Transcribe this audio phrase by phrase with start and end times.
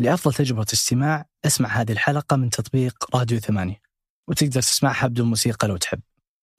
[0.00, 3.80] لأفضل تجربة استماع اسمع هذه الحلقة من تطبيق راديو ثمانية
[4.28, 6.00] وتقدر تسمعها بدون موسيقى لو تحب.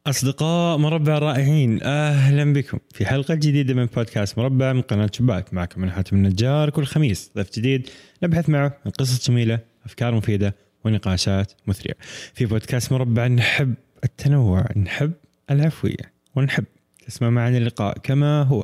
[0.07, 5.53] أصدقاء مربع رائعين أهلا بكم في حلقة جديدة من بودكاست مربع من قناة شباك.
[5.53, 7.89] معكم أنا حاتم النجار كل خميس ضيف جديد
[8.23, 11.93] نبحث معه عن قصص جميلة أفكار مفيدة ونقاشات مثرية.
[12.33, 15.13] في بودكاست مربع نحب التنوع نحب
[15.51, 16.65] العفوية ونحب
[17.07, 18.63] تسمع معنا اللقاء كما هو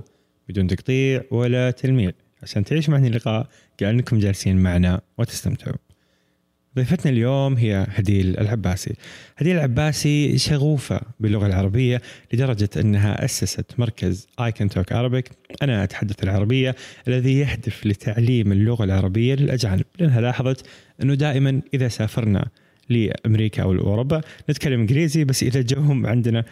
[0.50, 2.12] بدون تقطيع ولا تلميع.
[2.44, 3.48] عشان تعيش معنا اللقاء
[3.78, 5.78] كأنكم جالسين معنا وتستمتعوا.
[6.76, 8.94] ضيفتنا اليوم هي هديل العباسي.
[9.38, 12.02] هديل العباسي شغوفة باللغة العربية
[12.34, 15.32] لدرجة أنها أسست مركز آيكن توك Arabic.
[15.62, 16.76] أنا أتحدث العربية
[17.08, 19.86] الذي يهدف لتعليم اللغة العربية للأجانب.
[20.00, 20.66] لأنها لاحظت
[21.02, 22.48] أنه دائما إذا سافرنا
[22.90, 26.44] لأمريكا أو أوروبا نتكلم إنجليزي بس إذا جوهم عندنا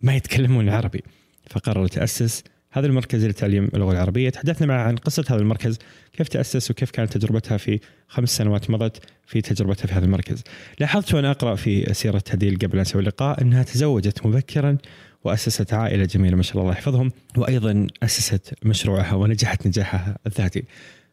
[0.00, 1.02] ما يتكلمون عربي
[1.50, 4.30] فقررت تأسس هذا المركز لتعليم اللغة العربية.
[4.30, 5.78] تحدثنا معها عن قصة هذا المركز
[6.12, 10.42] كيف تأسس وكيف كانت تجربتها في خمس سنوات مضت في تجربتها في هذا المركز.
[10.80, 14.78] لاحظت وأنا أقرأ في سيرة هديل قبل أن أسوي اللقاء أنها تزوجت مبكرا
[15.24, 20.64] وأسست عائلة جميلة ما شاء الله الله يحفظهم وأيضا أسست مشروعها ونجحت نجاحها الذاتي.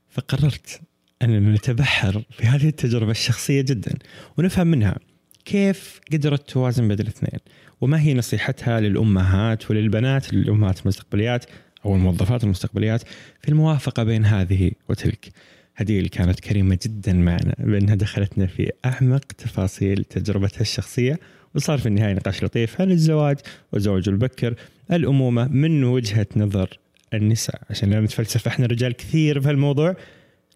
[0.10, 0.82] فقررت
[1.22, 3.94] أننا نتبحر في هذه التجربة الشخصية جدا
[4.38, 4.98] ونفهم منها
[5.46, 7.40] كيف قدرت توازن بين الاثنين.
[7.82, 11.46] وما هي نصيحتها للأمهات وللبنات الامهات المستقبليات
[11.86, 13.02] أو الموظفات المستقبليات
[13.42, 15.30] في الموافقة بين هذه وتلك.
[15.76, 21.20] هديل كانت كريمة جدا معنا بانها دخلتنا في أعمق تفاصيل تجربتها الشخصية
[21.56, 23.38] وصار في النهاية نقاش لطيف هل الزواج
[23.74, 24.56] والزواج البكر
[24.92, 26.80] الأمومة من وجهة نظر
[27.14, 29.96] النساء عشان لا نتفلسف إحنا رجال كثير في هالموضوع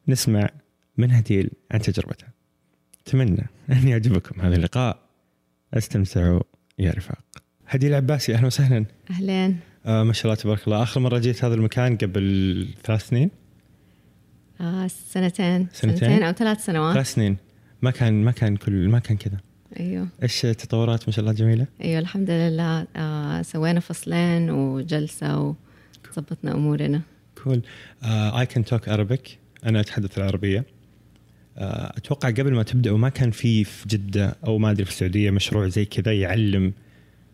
[0.08, 0.50] نسمع
[0.98, 2.30] من هديل عن تجربتها.
[3.08, 5.00] أتمنى أن يعجبكم هذا اللقاء
[5.74, 6.42] استمتعوا
[6.80, 7.20] يا رفاق.
[7.68, 8.86] هدي العباسي أهلا وسهلا.
[9.10, 10.84] اهلين آه ما شاء الله تبارك الله.
[10.84, 13.32] آخر مرة جيت هذا المكان قبل ثلاث سنين؟
[14.62, 16.94] آه سنتين, سنتين؟ سنتين أو ثلاث سنوات.
[16.94, 17.38] ثلاث سنين.
[17.82, 19.38] ما كان ما كان كل ما كان كذا.
[19.80, 20.08] أيوه.
[20.24, 22.88] إيش التطورات ما شاء الله جميلة؟ أيوه الحمد لله.
[22.96, 25.56] آه سوينا فصلين وجلسة
[26.10, 27.02] وظبطنا أمورنا.
[27.44, 27.62] كول.
[28.04, 30.66] اي كان توك ارابيك أنا أتحدث العربية.
[31.57, 35.67] أتوقع قبل ما تبداوا ما كان في في جدة أو ما أدري في السعودية مشروع
[35.67, 36.73] زي كذا يعلم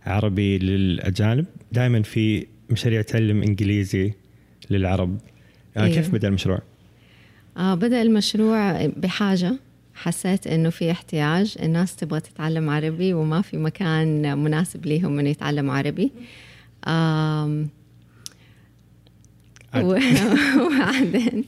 [0.05, 1.45] عربي للأجانب.
[1.71, 4.13] دائما في مشاريع تعلم إنجليزي
[4.69, 5.17] للعرب.
[5.77, 5.95] آه أيوه.
[5.95, 6.61] كيف بدأ المشروع؟
[7.57, 9.53] آه بدأ المشروع بحاجة.
[9.95, 11.55] حسيت إنه في احتياج.
[11.63, 16.11] الناس تبغى تتعلم عربي وما في مكان مناسب لهم إنه يتعلموا عربي.
[16.87, 17.69] آم
[19.77, 21.43] وبعدين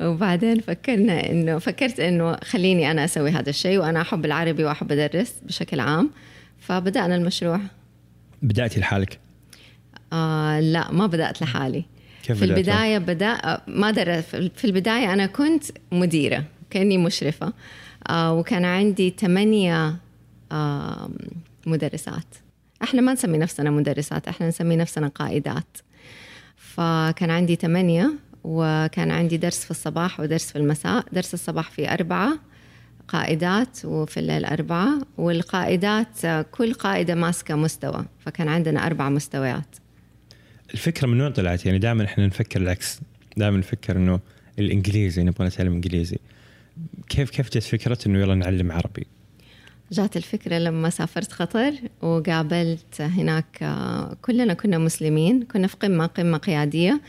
[0.00, 5.34] وبعدين فكرنا انه فكرت إنه خليني أنا أسوي هذا الشيء وأنا أحب العربي وأحب أدرس
[5.42, 6.10] بشكل عام.
[6.58, 7.60] فبدأنا المشروع.
[8.42, 9.18] بدأتي لحالك؟
[10.12, 11.84] آه لا ما بدأت لحالي.
[12.22, 17.52] كيف في البداية بدا ما در في البداية أنا كنت مديرة كأني مشرفة.
[18.08, 19.96] آه وكان عندي ثمانية
[20.52, 21.10] آه
[21.66, 22.34] مدرسات.
[22.82, 25.78] إحنا ما نسمي نفسنا مدرسات إحنا نسمي نفسنا قائدات.
[26.56, 28.12] فكان عندي ثمانية
[28.44, 31.04] وكان عندي درس في الصباح ودرس في المساء.
[31.12, 32.38] درس الصباح في أربعة
[33.08, 39.76] قائدات وفي الليل أربعة والقائدات كل قائدة ماسكة مستوى فكان عندنا أربع مستويات.
[40.74, 43.00] الفكرة من وين طلعت؟ يعني دائما إحنا نفكر العكس.
[43.36, 44.20] دائما نفكر إنه
[44.58, 46.18] الإنجليزي نبغى نتعلم إنجليزي.
[47.08, 49.06] كيف كيف جت فكرة إنه يلا نعلم عربي؟
[49.92, 53.76] جات الفكرة لما سافرت قطر وقابلت هناك
[54.22, 57.00] كلنا كنا مسلمين كنا في قمة قمة قيادية.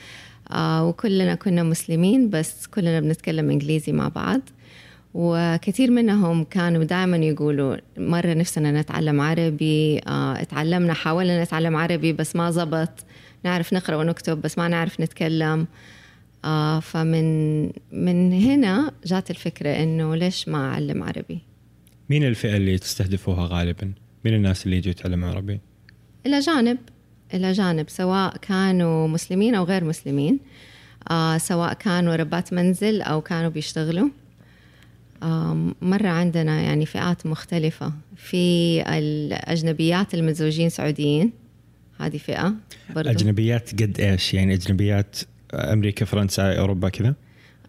[0.54, 4.42] آه وكلنا كنا مسلمين بس كلنا بنتكلم إنجليزي مع بعض
[5.14, 12.36] وكثير منهم كانوا دائما يقولوا مرة نفسنا نتعلم عربي آه اتعلمنا حاولنا نتعلم عربي بس
[12.36, 13.06] ما زبط
[13.44, 15.68] نعرف نقرأ ونكتب بس ما نعرف نتكلم
[16.46, 21.40] آه فمن من هنا جات الفكرة إنه ليش ما أعلم عربي
[22.10, 23.92] مين الفئة اللي تستهدفوها غالبا؟
[24.26, 25.60] مين الناس اللي يجوا يتعلموا عربي؟
[26.26, 26.78] الأجانب
[27.34, 30.40] الأجانب سواء كانوا مسلمين أو غير مسلمين
[31.12, 34.10] آه سواء كانوا ربات منزل أو كانوا بيشتغلوا.
[35.24, 37.94] آه مرة عندنا يعني فئات مختلفة.
[38.16, 41.32] في الأجنبيات المتزوجين سعوديين
[42.00, 42.54] هذه فئة
[42.96, 43.10] برضو.
[43.10, 45.18] أجنبيات قد إيش؟ يعني أجنبيات
[45.54, 47.16] أمريكا فرنسا أوروبا كذا؟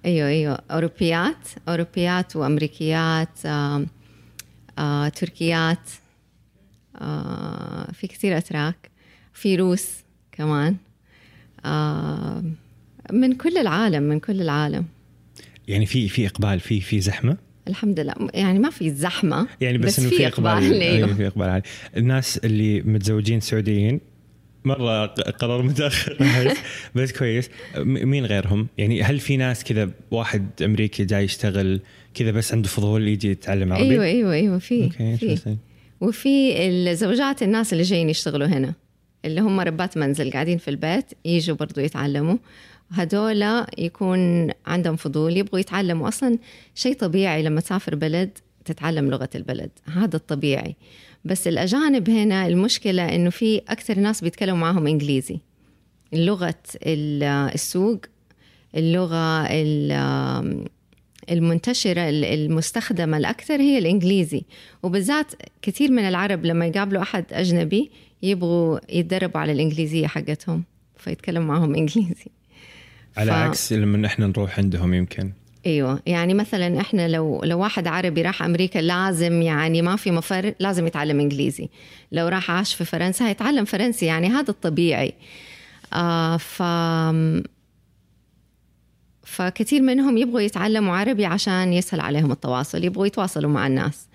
[0.06, 0.58] أيوة أيوة.
[0.70, 3.87] أوروبيات أوروبيات وأمريكيات آه
[4.78, 5.90] آه تركيات
[7.00, 8.91] آه في كثير أتراك.
[9.32, 9.88] في روس
[10.32, 10.76] كمان.
[11.64, 12.44] آه
[13.12, 14.84] من كل العالم من كل العالم.
[15.69, 17.37] يعني في في إقبال في في زحمة؟
[17.69, 18.14] الحمد لله.
[18.34, 21.14] يعني ما في زحمة يعني بس, بس إنه في إقبال, أيوه.
[21.14, 21.62] في إقبال عالي.
[21.96, 24.00] الناس اللي متزوجين سعوديين
[24.64, 26.19] مرة قرار متأخر.
[26.94, 27.50] بس كويس.
[27.87, 31.81] مين غيرهم؟ يعني هل في ناس كذا واحد أمريكي جاي يشتغل
[32.14, 34.58] كذا بس عنده فضول يجي يتعلم عربي؟ أيوه أيوه أيوه.
[34.58, 35.56] في في.
[36.00, 38.75] وفي الزوجات الناس اللي جايين يشتغلوا هنا.
[39.24, 42.36] اللي هم ربات منزل قاعدين في البيت يجوا برضو يتعلموا.
[42.90, 46.08] هدول يكون عندهم فضول يبغوا يتعلموا.
[46.08, 46.38] أصلا
[46.74, 50.76] شيء طبيعي لما تسافر بلد تتعلم لغة البلد هذا الطبيعي.
[51.24, 55.38] بس الأجانب هنا المشكلة إنه في أكثر ناس بيتكلموا معهم إنجليزي.
[56.12, 56.54] لغة
[56.86, 57.98] السوق
[58.76, 59.46] اللغة
[61.30, 64.44] المنتشرة المستخدمة الأكثر هي الإنجليزي.
[64.82, 65.32] وبالذات
[65.62, 67.90] كثير من العرب لما يقابلوا أحد أجنبي
[68.22, 70.64] يبغوا يتدربوا على الإنجليزية حقتهم
[70.96, 72.30] فيتكلموا معهم إنجليزي.
[73.16, 73.34] على ف...
[73.34, 75.32] عكس لما إحنا نروح عندهم يمكن.
[75.66, 80.54] أيوه يعني مثلا إحنا لو لو واحد عربي راح أمريكا لازم يعني ما في مفر
[80.60, 81.69] لازم يتعلم إنجليزي.
[82.12, 85.14] لو راح عاش في فرنسا هيتعلم فرنسي يعني هذا الطبيعي.
[85.92, 86.62] آه ف
[89.25, 94.08] فكثير منهم يبغوا يتعلموا عربي عشان يسهل عليهم التواصل يبغوا يتواصلوا مع الناس.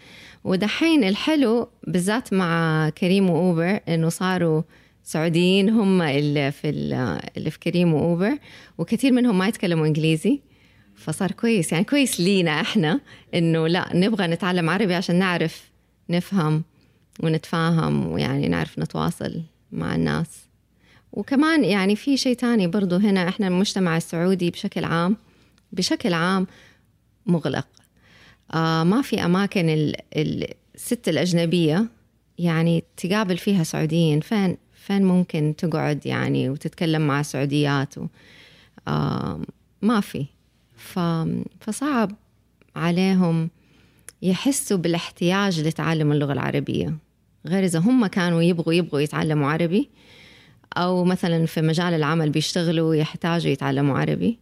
[0.48, 4.62] ودحين الحلو بالذات مع كريم وأوبر إنه صاروا
[5.04, 6.70] سعوديين هم اللي في
[7.38, 8.38] اللي في كريم وأوبر
[8.78, 10.42] وكثير منهم ما يتكلموا إنجليزي
[10.96, 11.72] فصار كويس.
[11.72, 13.00] يعني كويس لينا إحنا
[13.34, 15.72] إنه لا نبغى نتعلم عربي عشان نعرف
[16.10, 16.64] نفهم
[17.20, 19.42] ونتفاهم ويعني نعرف نتواصل
[19.72, 20.28] مع الناس.
[21.12, 25.18] وكمان يعني في شيء تاني برضو هنا إحنا المجتمع السعودي بشكل عام
[25.72, 26.48] بشكل عام
[27.26, 27.68] مغلق.
[28.54, 31.86] آه ما في أماكن الست الأجنبية
[32.38, 34.20] يعني تقابل فيها سعوديين.
[34.20, 38.08] فين فين ممكن تقعد يعني وتتكلم مع سعوديات و
[38.88, 39.42] آه
[39.82, 40.26] ما في.
[41.60, 42.12] فصعب
[42.76, 43.50] عليهم
[44.22, 46.98] يحسوا بالاحتياج لتعلم اللغة العربية.
[47.48, 49.90] غير إذا هم كانوا يبغوا يبغوا يتعلموا عربي
[50.78, 54.40] أو مثلا في مجال العمل بيشتغلوا يحتاجوا يتعلموا عربي.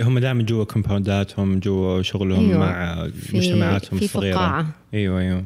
[0.00, 2.58] هم دائما جوا كومباونداتهم جوا شغلهم أيوة.
[2.58, 4.66] مع في مجتمعاتهم في الصغيرة فقاعة.
[4.94, 5.44] أيوه أيوه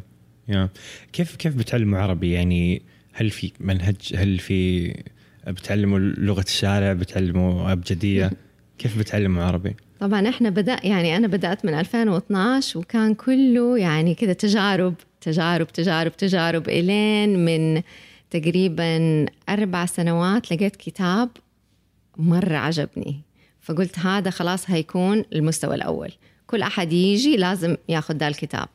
[0.49, 0.69] يا.
[1.12, 4.91] كيف كيف بتعلموا عربي يعني هل في منهج هل في
[5.47, 8.31] بتعلموا لغة الشارع بتعلموا ابجديه
[8.79, 14.33] كيف بتعلموا عربي؟ طبعا إحنا بدأ يعني أنا بدأت من 2012 وكان كله يعني كذا
[14.33, 17.83] تجارب تجارب تجارب تجارب إلين من
[18.31, 21.29] تقريبا أربع سنوات لقيت كتاب
[22.17, 23.24] مرة عجبني
[23.64, 26.11] فقلت هذا خلاص هيكون المستوى الأول.
[26.46, 28.69] كل أحد يجي لازم ياخذ ذا الكتاب.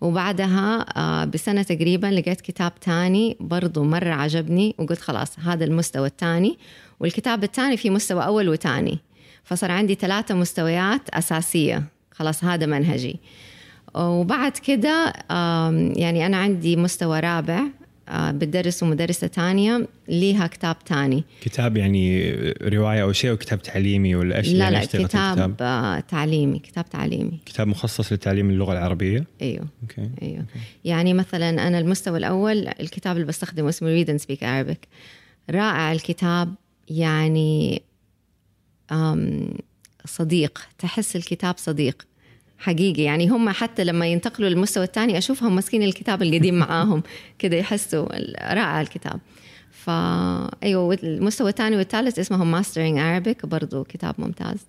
[0.00, 6.58] وبعدها آه، بسنة تقريبا لقيت كتاب تاني برضو مرة عجبني وقلت خلاص هذا المستوى الثاني
[7.00, 8.98] والكتاب الثاني في مستوى أول وثاني
[9.44, 11.84] فصار عندي ثلاثة مستويات أساسية.
[12.12, 13.20] خلاص هذا منهجي.
[13.94, 15.12] وبعد كده
[15.96, 17.62] يعني أنا عندي مستوى رابع.
[18.12, 21.24] بتدرس مدرسة تانية ليها كتاب تاني.
[21.40, 22.30] كتاب يعني
[22.62, 26.58] رواية أو شيء أو كتاب تعليمي ولا إيش؟ لا يعني لا كتاب, كتاب آه، تعليمي
[26.58, 27.40] كتاب تعليمي.
[27.46, 29.66] كتاب مخصص لتعليم اللغة العربية؟ أيوه.
[29.82, 30.10] okay.
[30.22, 30.40] أيوه.
[30.40, 30.60] okay.
[30.84, 34.78] يعني مثلا أنا المستوى الأول الكتاب اللي بستخدمه اسمه Read and Speak Arabic.
[35.50, 36.54] رائع الكتاب
[36.88, 37.82] يعني
[40.04, 42.06] صديق تحس الكتاب صديق.
[42.60, 43.02] حقيقي.
[43.02, 47.02] يعني هم حتى لما ينتقلوا للمستوى الثاني أشوفهم ماسكين الكتاب القديم معاهم
[47.38, 48.06] كذا يحسوا
[48.54, 49.20] رائع الكتاب.
[49.70, 54.66] فا أيوه المستوى الثاني والثالث اسمه ماسترينج Arabic برضو كتاب ممتاز.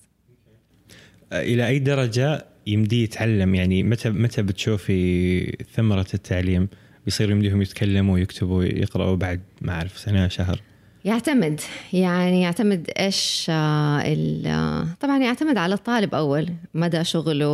[1.33, 5.41] إلى أي درجة يمدي يتعلم؟ يعني متى متى بتشوفي
[5.75, 6.67] ثمرة التعليم؟
[7.05, 10.62] بيصير يمديهم يتكلموا ويكتبوا ويقرأوا بعد ما أعرف سنة شهر؟
[11.05, 11.62] يعتمد.
[11.93, 16.50] يعني يعتمد إيش آه، طبعا يعتمد على الطالب أول.
[16.74, 17.48] مدى شغله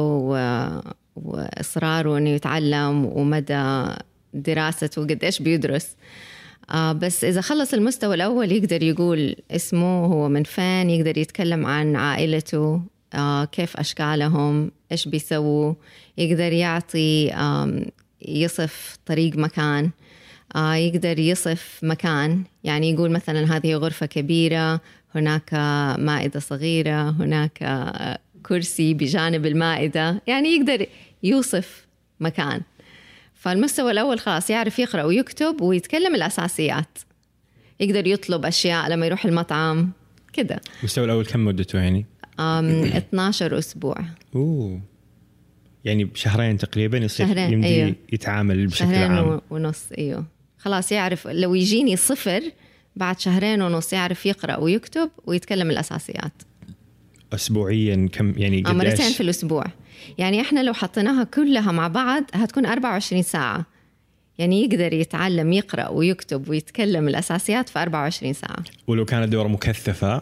[1.15, 3.85] وإصراره إنه يتعلم ومدى
[4.33, 5.95] دراسته وقد إيش بيدرس.
[6.71, 11.95] آه، بس إذا خلص المستوى الأول يقدر يقول اسمه هو من فين يقدر يتكلم عن
[11.95, 12.81] عائلته
[13.13, 15.73] آه، كيف أشكالهم إيش بيسووا.
[16.17, 17.33] يقدر يعطي
[18.21, 19.85] يصف طريق مكان.
[19.85, 20.06] آه،
[20.55, 22.43] يقدر يصف مكان.
[22.63, 24.81] يعني يقول مثلا هذه غرفة كبيرة
[25.15, 25.53] هناك
[25.99, 27.63] مائدة صغيرة هناك
[28.43, 30.21] كرسي بجانب المائدة.
[30.27, 30.85] يعني يقدر
[31.23, 31.87] يوصف
[32.19, 32.61] مكان.
[33.33, 36.97] فالمستوى الأول خلاص يعرف يقرأ ويكتب ويتكلم الأساسيات.
[37.79, 39.91] يقدر يطلب أشياء لما يروح المطعم
[40.33, 40.61] كده.
[40.79, 42.05] المستوى الأول كم مدته يعني؟
[42.39, 43.97] أم 12 أسبوع.
[44.35, 44.81] أوه.
[45.85, 47.95] يعني بشهرين تقريبا يصير شهرين يمدي أيوه.
[48.13, 49.25] يتعامل بشكل شهرين عام.
[49.25, 50.25] شهرين ونص إيوه.
[50.57, 52.41] خلاص يعرف لو يجيني صفر
[52.95, 56.33] بعد شهرين ونص يعرف يقرأ ويكتب ويتكلم الأساسيات.
[57.33, 59.65] أسبوعيا كم؟ يعني قديش؟ مرتين في الأسبوع.
[60.17, 63.65] يعني إحنا لو حطيناها كلها مع بعض هتكون 24 ساعة.
[64.37, 68.63] يعني يقدر يتعلم يقرأ ويكتب ويتكلم الأساسيات في 24 ساعة.
[68.87, 70.21] ولو كانت دورة مكثفة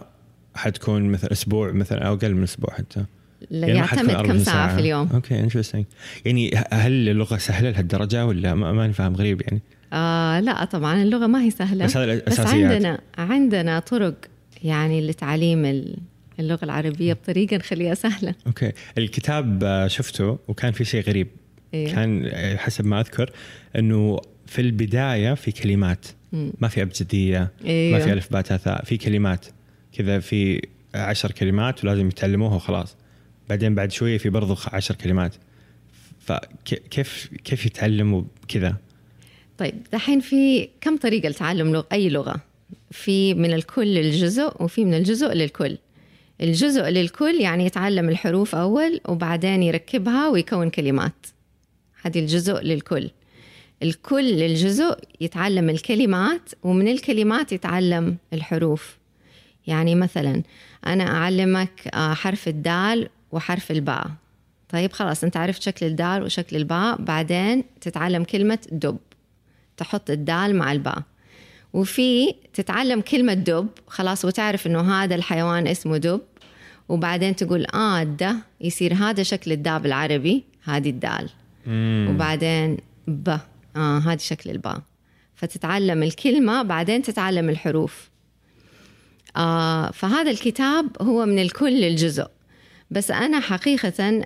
[0.55, 3.05] حتكون مثلا أسبوع مثلا أو أقل من أسبوع حتى.
[3.51, 5.09] يعني يعتمد كم ساعة, ساعة في اليوم.
[5.13, 5.85] okay interesting
[6.25, 9.61] يعني هل اللغة سهلة لهالدرجة ولا ماني فاهم غريب يعني؟
[9.95, 11.85] آه لا طبعا اللغة ما هي سهلة.
[11.85, 14.15] بس, بس عندنا عندنا طرق
[14.63, 15.85] يعني لتعليم
[16.39, 18.35] اللغة العربية بطريقة نخليها سهلة.
[18.47, 18.71] أوكي.
[18.97, 21.27] الكتاب شفته وكان في شيء غريب.
[21.73, 23.31] إيه؟ كان حسب ما أذكر
[23.75, 26.05] إنه في البداية في كلمات.
[26.33, 29.45] ما في أبجدية إيه؟ ما في ألف باء ثاء في كلمات.
[29.93, 30.61] كذا في
[30.95, 32.95] عشر كلمات ولازم يتعلموها وخلاص.
[33.49, 35.35] بعدين بعد شوية في برضو عشر كلمات.
[36.19, 38.75] فكيف كيف يتعلموا كذا
[39.57, 42.35] طيب دحين في كم طريقة لتعلم لغة أي لغة؟
[42.91, 45.77] في من الكل للجزء وفي من الجزء للكل.
[46.41, 51.25] الجزء للكل يعني يتعلم الحروف أول وبعدين يركبها ويكون كلمات.
[52.01, 53.09] هذه الجزء للكل.
[53.83, 58.97] الكل للجزء يتعلم الكلمات ومن الكلمات يتعلم الحروف.
[59.67, 60.43] يعني مثلا
[60.87, 64.07] أنا أعلمك آه، حرف الدال وحرف الباء.
[64.69, 68.97] طيب خلاص أنت عرفت شكل الدال وشكل الباء بعدين تتعلم كلمة دب.
[69.77, 71.01] تحط الدال مع الباء.
[71.73, 76.21] وفي تتعلم كلمة دب خلاص وتعرف إنه هذا الحيوان اسمه دب.
[76.89, 81.29] وبعدين تقول آه ده يصير هذا شكل الداء بالعربي هذه الدال.
[81.65, 82.07] مم.
[82.09, 82.77] وبعدين
[83.07, 83.37] ب
[83.75, 84.81] آه هذه شكل الباء.
[85.35, 88.09] فتتعلم الكلمة بعدين تتعلم الحروف.
[89.37, 92.27] آه فهذا الكتاب هو من الكل للجزء
[92.91, 94.23] بس أنا حقيقة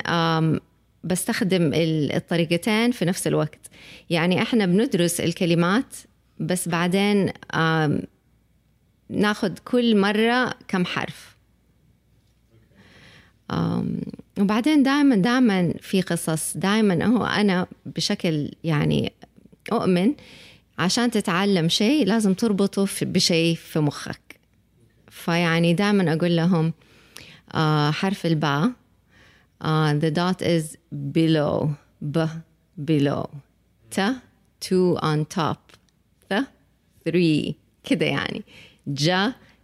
[1.04, 3.60] بستخدم الطريقتين في نفس الوقت.
[4.10, 5.96] يعني إحنا بندرس الكلمات
[6.40, 7.32] بس بعدين
[9.10, 11.36] ناخذ كل مرة كم حرف.
[14.40, 16.58] وبعدين دائما دائما في قصص.
[16.58, 19.14] دائما هو أنا بشكل يعني
[19.72, 20.14] أؤمن
[20.80, 24.40] عشان تتعلم شيء لازم تربطه بشيء في مخك.
[25.10, 26.74] فيعني دائما أقول لهم
[27.52, 27.58] uh,
[27.92, 28.72] حرف الباء.
[29.62, 32.18] Uh, the dot is below b
[32.86, 33.30] below.
[33.92, 34.00] ت
[34.62, 35.60] two on top.
[36.32, 36.44] Th
[37.06, 37.54] three.
[37.84, 38.44] كده يعني
[38.88, 39.12] ج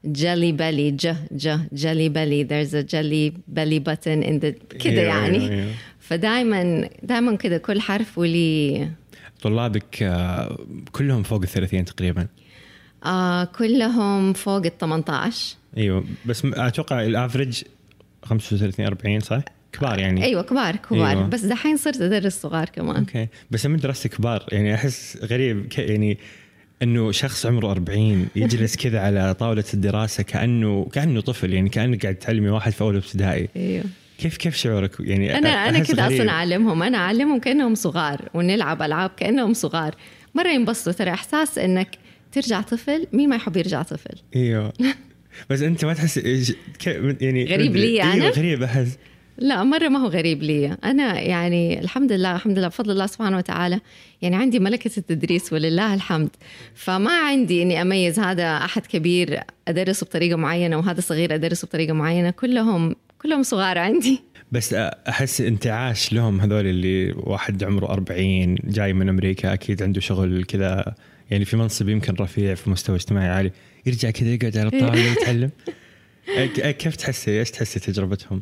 [0.05, 0.91] jelly belly.
[0.91, 2.43] ج ج jelly belly.
[2.43, 8.89] There's a jelly belly button in the كده يعني فدائما دائما كده كل حرف ولي
[9.41, 10.57] طلابك آه،
[10.91, 12.27] كلهم فوق ال 30 تقريبا.
[13.05, 17.63] آه كلهم فوق ال 18 أيوه بس أتوقع ال average
[18.23, 19.41] 35 40 صح؟
[19.77, 20.23] كبار يعني.
[20.23, 21.09] أيوه كبار كبار.
[21.09, 21.27] أيوة.
[21.27, 22.95] بس دحين صرت أدرس صغار كمان.
[22.95, 23.27] okay.
[23.51, 24.45] بس من درست كبار.
[24.51, 26.17] يعني أحس غريب يعني
[26.83, 32.15] إنه شخص عمره 40 يجلس كذا على طاولة الدراسة كأنه كأنه طفل يعني كانك قاعد
[32.15, 33.49] تعلمي واحد في أول ابتدائي.
[33.55, 33.83] أيوه.
[34.17, 36.83] كيف كيف شعورك؟ يعني أنا أنا كذا أصلا أعلمهم.
[36.83, 39.95] أنا أعلمهم كأنهم صغار ونلعب ألعاب كأنهم صغار.
[40.35, 40.93] مرة ينبسطوا.
[40.93, 41.97] ترى إحساس إنك
[42.31, 44.73] ترجع طفل مين ما يحب يرجع طفل؟ أيوه.
[45.49, 46.17] بس أنت ما تحس
[47.21, 48.63] يعني غريب لي أنا؟ أيوة غريب.
[48.63, 48.97] أحس
[49.37, 50.77] لا مرة ما هو غريب لي.
[50.83, 53.79] أنا يعني الحمد لله الحمد لله بفضل الله سبحانه وتعالى.
[54.21, 56.29] يعني عندي ملكة التدريس ولله الحمد.
[56.75, 62.29] فما عندي إني أميز هذا أحد كبير أدرسه بطريقة معينة وهذا صغير أدرسه بطريقة معينة.
[62.29, 64.19] كلهم كلهم صغار عندي.
[64.51, 70.43] بس أحس انتعاش لهم هذول اللي واحد عمره 40 جاي من أمريكا أكيد عنده شغل
[70.43, 70.95] كذا.
[71.31, 73.51] يعني في منصب يمكن رفيع في مستوى اجتماعي عالي.
[73.85, 75.49] يرجع كذا يقعد على الطاولة يتعلم.
[76.71, 78.41] كيف تحسي إيش تحسي تجربتهم؟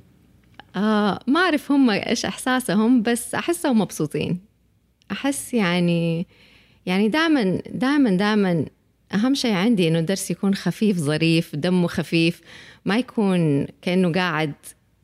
[0.75, 4.39] آه ما أعرف هم إيش إحساسهم بس أحسهم مبسوطين.
[5.11, 6.27] أحس يعني
[6.85, 8.65] يعني دائما دائما دائما
[9.13, 12.41] أهم شيء عندي إنه الدرس يكون خفيف ظريف دمه خفيف
[12.85, 14.53] ما يكون كأنه قاعد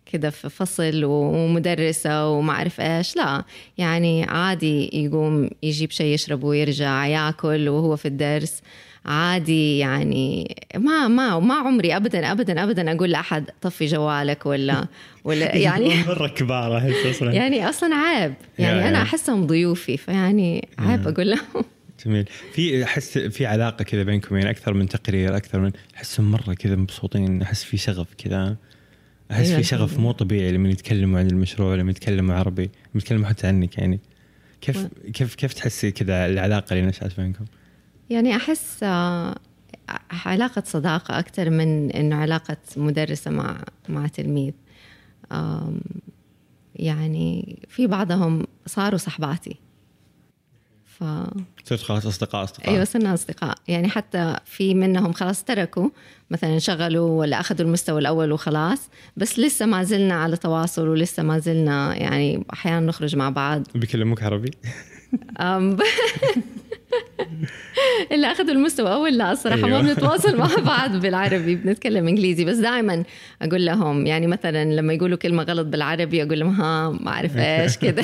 [0.06, 3.44] كده في فصل ومدرسة وما أعرف إيش لا.
[3.78, 8.62] يعني عادي يقوم يجيب شيء يشربه ويرجع ياكل وهو في الدرس.
[9.06, 14.88] عادي يعني ما ما ما عمري ابدا ابدا ابدا أقول لأحد طفي جوالك ولا
[15.24, 17.34] ولا يعني مرة كبار احس أصلا.
[17.34, 18.34] يعني أصلا عيب.
[18.60, 21.64] يعني أنا أحسهم ضيوفي فيعني عيب أقول لهم.
[22.06, 22.26] جميل.
[22.54, 26.76] في أحس في علاقة كذا بينكم يعني أكثر من تقرير أكثر من أحسهم مرة كذا
[26.76, 28.56] مبسوطين أحس في شغف كذا.
[29.32, 33.28] أحس في أيوة، شغف مو طبيعي لما يتكلموا عن المشروع لما يتكلموا عربي لما يتكلموا
[33.28, 34.00] حتى عنك يعني.
[34.62, 37.46] كيف كيف كيف تحسي كذا العلاقة اللي نشأت بينكم؟
[38.10, 39.36] يعني أحس آه،
[40.26, 43.58] علاقة صداقة أكثر من إنه علاقة مدرسة مع
[43.90, 44.54] مع تلميذ.
[46.76, 49.56] يعني في بعضهم صاروا صحباتي.
[50.86, 51.04] ف
[51.66, 52.70] صرت خلاص أصدقاء أصدقاء.
[52.70, 53.58] أيوه صرنا أصدقاء.
[53.68, 55.90] يعني حتى في منهم خلاص تركوا
[56.32, 61.40] مثلا شغلوا ولا أخذوا المستوى الأول وخلاص بس لسه ما زلنا على تواصل ولسه ما
[61.40, 63.64] زلنا يعني أحيانا نخرج مع بعض.
[63.76, 64.52] بيكلموك عربي؟
[68.12, 69.82] اللي أخذوا المستوى أول لا الصراحة أيوة.
[69.82, 72.46] ما بنتواصل مع بعض بالعربي بنتكلم إنجليزي.
[72.46, 73.04] بس دائما
[73.42, 77.78] أقول لهم يعني مثلا لما يقولوا كلمة غلط بالعربي أقول لهم ها ما أعرف إيش
[77.88, 78.04] كذا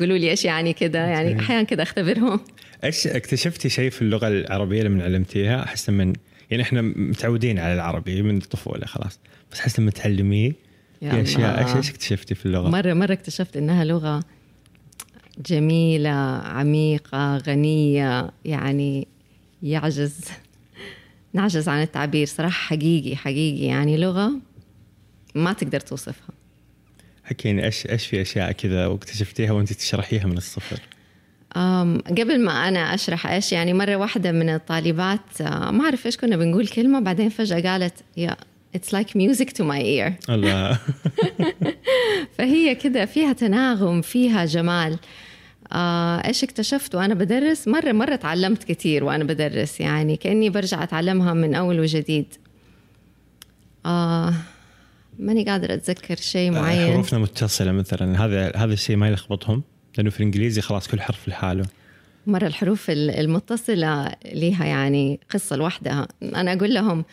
[0.00, 2.40] قولوا لي إيش يعني كذا يعني أحيانا كذا أختبرهم.
[2.84, 6.12] إيش اكتشفتي شيء في اللغة العربية لما علمتيها؟ أحس من
[6.50, 9.20] يعني إحنا متعودين على العربي من الطفولة خلاص
[9.52, 10.52] بس أحس لما تعلميه
[11.00, 14.20] في أشياء إيش اكتشفتي في اللغة؟ مرة مرة اكتشفت إنها لغة
[15.38, 16.10] جميلة
[16.44, 19.08] عميقة غنية يعني
[19.62, 20.20] يعجز.
[21.34, 23.66] نعجز عن التعبير صراحة حقيقي حقيقي.
[23.66, 24.32] يعني لغة
[25.34, 26.30] ما تقدر توصفها.
[27.24, 30.80] حكيني إيش إيش في أشياء كذا واكتشفتيها وانت تشرحيها من الصفر؟
[32.18, 36.36] قبل ما أنا أشرح إيش يعني مرة واحدة من الطالبات آه، ما أعرف إيش كنا
[36.36, 38.36] بنقول كلمة بعدين فجأة قالت يا
[38.76, 40.12] It's like music to my ear.
[40.28, 40.78] الله.
[42.38, 44.98] فهي كده فيها تناغم فيها جمال.
[45.72, 51.34] آه إيش اكتشفت وأنا بدرس؟ مرة مرة تعلمت كثير وأنا بدرس يعني كأني برجع أتعلمها
[51.34, 52.34] من أول وجديد.
[53.86, 54.34] آه
[55.18, 56.92] ماني قادرة أتذكر شيء آه، معين.
[56.92, 58.24] حروفنا متصلة مثلا.
[58.24, 59.62] هذا هذا الشيء ما يلخبطهم
[59.96, 61.66] لأنه في الإنجليزي خلاص كل حرف لحاله.
[62.26, 66.08] مرة الحروف المتصلة لها يعني قصة لوحدها.
[66.22, 67.04] أنا أقول لهم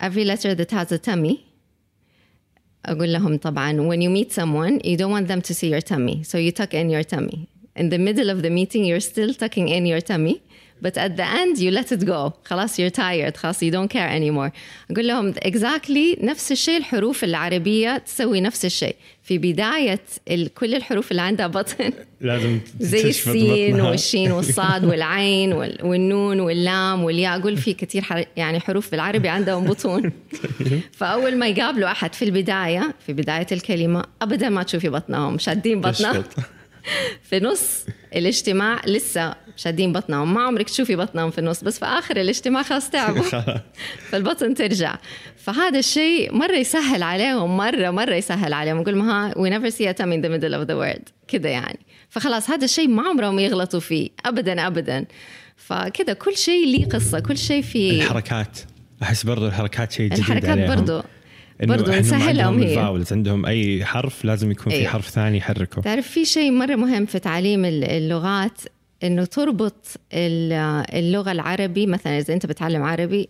[0.00, 1.44] every letter that has a tummy
[2.86, 6.22] أقول لهم طبعا when you meet someone you don't want them to see your tummy
[6.22, 9.68] so you tuck in your tummy in the middle of the meeting you're still tucking
[9.68, 10.42] in your tummy
[10.81, 12.33] But at the end you let it go.
[12.45, 13.37] خلاص you're tired.
[13.37, 14.51] خلاص you don't care anymore.
[14.91, 18.95] أقول لهم exactly نفس الشيء الحروف العربية تسوي نفس الشيء.
[19.23, 19.99] في بداية
[20.55, 21.93] كل الحروف اللي عندها بطن.
[22.21, 27.39] لازم زي السين والشين والصاد والعين والنون واللام والياء.
[27.39, 28.03] أقول في كثير
[28.37, 30.11] يعني حروف بالعربي عندهم بطون.
[30.91, 35.37] فأول ما يقابلوا أحد في البداية في بداية الكلمة أبدا ما تشوفي بطنهم.
[35.37, 36.23] شادين بطنهم.
[37.23, 37.85] في نص
[38.15, 40.33] الاجتماع لسه شادين بطنهم.
[40.33, 43.23] ما عمرك تشوفي بطنهم في النص بس في آخر الاجتماع خلاص تعبوا.
[44.09, 44.95] فالبطن ترجع.
[45.37, 48.81] فهذا الشيء مرة يسهل عليهم مرة مرة يسهل عليهم.
[48.81, 51.79] يقول ما we never see a tummy in the middle of the word كده يعني.
[52.09, 54.09] فخلاص هذا الشيء ما عمرهم يغلطوا فيه.
[54.25, 55.05] ابدا ابدا.
[55.57, 58.59] فكده كل شيء ليه قصة كل شيء في الحركات.
[59.03, 60.75] أحس برضو الحركات شيء جديد الحركات عليهم.
[60.75, 61.01] برضو
[61.63, 63.03] برضو نسهلهم هي.
[63.11, 64.83] عندهم أي حرف لازم يكون أيوه.
[64.83, 65.81] في حرف ثاني يحركه.
[65.81, 68.61] تعرف في شيء مرة مهم في تعليم اللغات
[69.03, 73.29] إنه تربط اللغة العربي مثلا إذا أنت بتعلم عربي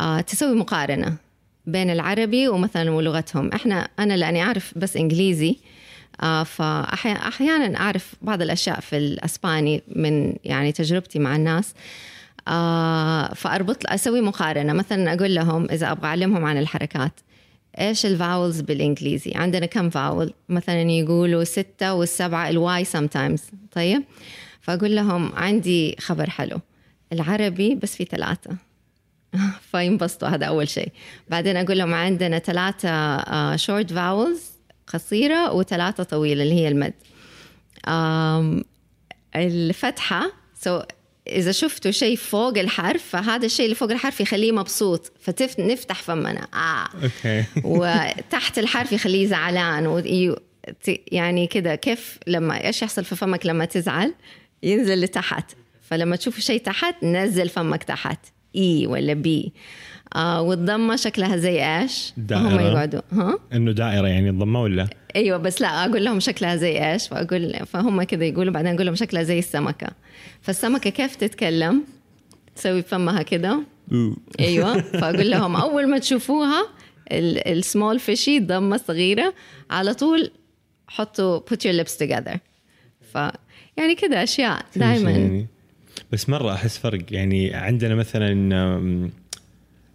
[0.00, 1.16] آه، تسوي مقارنة
[1.66, 3.52] بين العربي ومثلا ولغتهم.
[3.52, 5.56] إحنا أنا لأني أعرف بس إنجليزي
[6.22, 11.74] آه، فأحيانا أعرف بعض الأشياء في الأسباني من يعني تجربتي مع الناس.
[12.48, 14.72] آه، فأربط أسوي مقارنة.
[14.72, 17.12] مثلا أقول لهم إذا أبغى أعلمهم عن الحركات
[17.80, 23.40] إيش ال vowels بالإنجليزي؟ عندنا كم vowel مثلا يقولوا ستة والسبعة ال Y sometimes.
[23.72, 24.02] طيب؟
[24.64, 26.60] فأقول لهم عندي خبر حلو.
[27.12, 28.56] العربي بس في ثلاثة.
[29.70, 30.92] فينبسطوا هذا أول شيء.
[31.28, 34.42] بعدين أقول لهم عندنا ثلاثة short uh, vowels
[34.86, 36.94] قصيرة وثلاثة طويلة اللي هي المد.
[39.36, 40.32] الفتحة
[40.66, 40.70] so
[41.28, 45.12] إذا شفتوا شيء فوق الحرف فهذا الشيء اللي فوق الحرف يخليه مبسوط.
[45.20, 46.48] فتفتح فمنا.
[46.54, 46.88] آه.
[47.02, 47.44] okay.
[47.64, 49.86] وتحت الحرف يخليه زعلان.
[49.86, 50.02] و...
[51.12, 54.14] يعني كده كيف لما إيش يحصل في فمك لما تزعل؟
[54.64, 55.50] ينزل لتحت
[55.82, 59.52] فلما تشوف شيء تحت نزل فمك تحت إي ولا بي
[60.16, 65.38] آه والضمة شكلها زي إيش؟ دائرة هم يقعدوا ها؟ إنه دائرة يعني الضمة ولا؟ أيوه
[65.38, 69.22] بس لا أقول لهم شكلها زي إيش؟ فأقول فهم كذا يقولوا بعدين أقول لهم شكلها
[69.22, 69.88] زي السمكة
[70.40, 71.84] فالسمكة كيف تتكلم؟
[72.56, 73.60] تسوي فمها كده
[74.40, 76.68] أيوه فأقول لهم أول ما تشوفوها
[77.12, 79.34] السمول فيشي ضمة صغيرة
[79.70, 80.30] على طول
[80.88, 82.38] حطوا put your lips together
[83.12, 83.18] ف
[83.76, 85.46] يعني كذا أشياء دائما يعني.
[86.12, 87.02] بس مرة أحس فرق.
[87.10, 88.30] يعني عندنا مثلا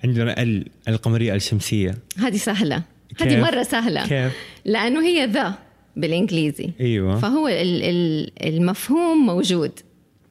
[0.03, 1.97] عندنا ال القمرية الشمسية.
[2.17, 2.83] هذه سهلة.
[3.21, 4.07] هذه مرة سهلة.
[4.07, 4.33] كيف؟
[4.65, 5.53] لأنه هي ذا
[5.95, 6.69] بالإنجليزي.
[6.79, 7.19] أيوه.
[7.19, 7.47] فهو
[8.43, 9.71] المفهوم موجود.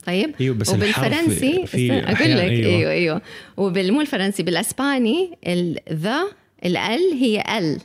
[0.06, 2.20] طيب؟ أيوه بس وبالفرنسي في أقول لك.
[2.20, 2.70] أيوه.
[2.70, 3.22] أيوه, أيوه.
[3.56, 6.22] وبالمو الفرنسي بالإسباني الذا
[6.64, 6.76] ال
[7.20, 7.80] هي ال.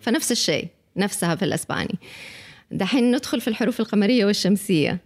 [0.00, 0.66] فنفس الشيء.
[0.96, 1.98] نفسها في الإسباني.
[2.70, 4.98] دحين ندخل في الحروف القمرية والشمسية.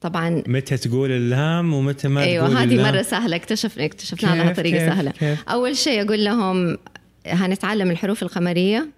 [0.00, 4.78] طبعا متى تقول اللام ومتى ما أيوة تقول هذه مرة سهلة اكتشفنا اكتشفناها لها طريقة
[4.78, 5.10] كيف سهلة.
[5.10, 6.78] كيف؟ أول شيء أقول لهم
[7.26, 8.88] هنتعلم الحروف القمرية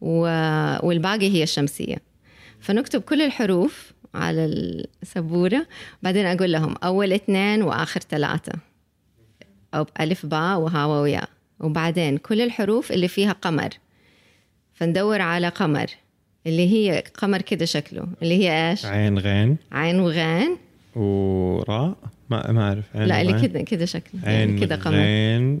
[0.00, 0.20] و...
[0.86, 1.96] والباقي هي الشمسية.
[2.60, 4.44] فنكتب كل الحروف على
[5.02, 5.66] السبورة.
[6.02, 8.52] بعدين أقول لهم أول اثنين وآخر ثلاثة.
[9.74, 11.28] أو ألف باء وهاء وياء
[11.60, 13.68] وبعدين كل الحروف اللي فيها قمر.
[14.74, 15.86] فندور على قمر.
[16.46, 19.56] اللي هي قمر كده شكله اللي هي إيش؟ عين غين.
[19.72, 20.56] عين وغين.
[20.96, 21.96] وراء.
[22.30, 22.84] ما ما أعرف.
[22.94, 24.94] لا اللي كذا كذا شكله يعني كذا قمر.
[24.94, 25.60] غين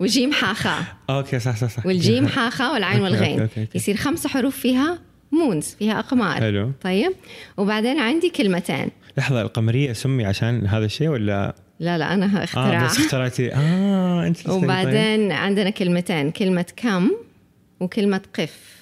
[0.00, 1.86] وجيم حاخاء okay صح صح صح.
[1.86, 3.40] والجيم حاخاء والعين okay، والغين.
[3.40, 3.78] okay، okay.
[3.78, 4.98] يصير خمس حروف فيها
[5.32, 6.40] moons فيها أقمار.
[6.40, 6.72] حلو.
[6.82, 7.12] طيب.
[7.56, 8.88] وبعدين عندي كلمتين.
[9.18, 13.54] لحظة القمرية سمي عشان هذا الشيء ولا؟ لا لا أنا آه اختراع بس اخترعتي.
[13.54, 14.62] آه انت طيب.
[14.62, 17.10] وبعدين عندنا كلمتين كلمة كم
[17.80, 18.77] وكلمة قف.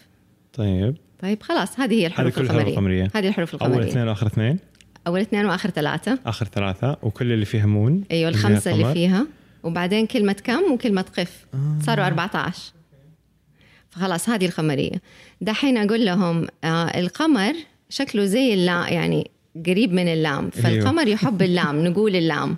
[0.56, 0.96] طيب.
[1.22, 2.72] طيب خلاص هذه هي الحروف هذه كلها القمرية.
[2.72, 3.10] القمرية.
[3.14, 3.90] هذه الحروف أول القمرية.
[3.90, 4.58] اثنين وآخر اثنين.
[5.06, 6.18] أول اثنين وآخر ثلاثة.
[6.26, 8.04] آخر ثلاثة وكل اللي فيها مون.
[8.10, 8.92] أيوة اللي الخمسة اللي.
[8.92, 9.26] فيها.
[9.62, 11.46] وبعدين كلمة كم وكلمة قف.
[11.54, 11.78] آه.
[11.82, 12.72] صاروا 14
[13.90, 15.00] فخلاص هذه القمرية.
[15.40, 17.52] دحين أقول لهم آه القمر
[17.88, 19.30] شكله زي اللام يعني
[19.66, 20.50] قريب من اللام.
[20.50, 22.56] فالقمر يحب اللام نقول اللام.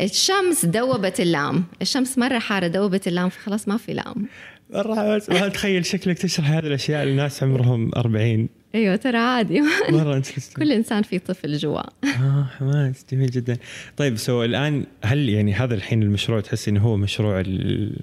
[0.00, 1.64] الشمس دوبت اللام.
[1.82, 4.26] الشمس مرة حارة دوبت اللام فخلاص ما في لام.
[4.74, 9.60] ما أتخيل شكلك تشرح هذه الأشياء للناس عمرهم 40 أيوه ترى عادي.
[9.90, 10.22] مره
[10.56, 11.80] كل إنسان فيه طفل جوا.
[12.04, 13.56] آه حماس جميل جدا.
[13.96, 17.96] طيب سو الآن هل يعني هذا الحين المشروع تحس إنه هو مشروع ال...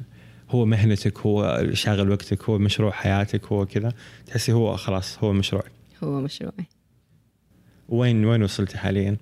[0.49, 3.93] هو مهنتك هو شاغل وقتك هو مشروع حياتك هو كذا؟
[4.25, 5.63] تحسي هو خلاص هو مشروع.
[6.03, 6.65] هو مشروعي
[7.89, 9.17] وين وين وصلتي حاليا؟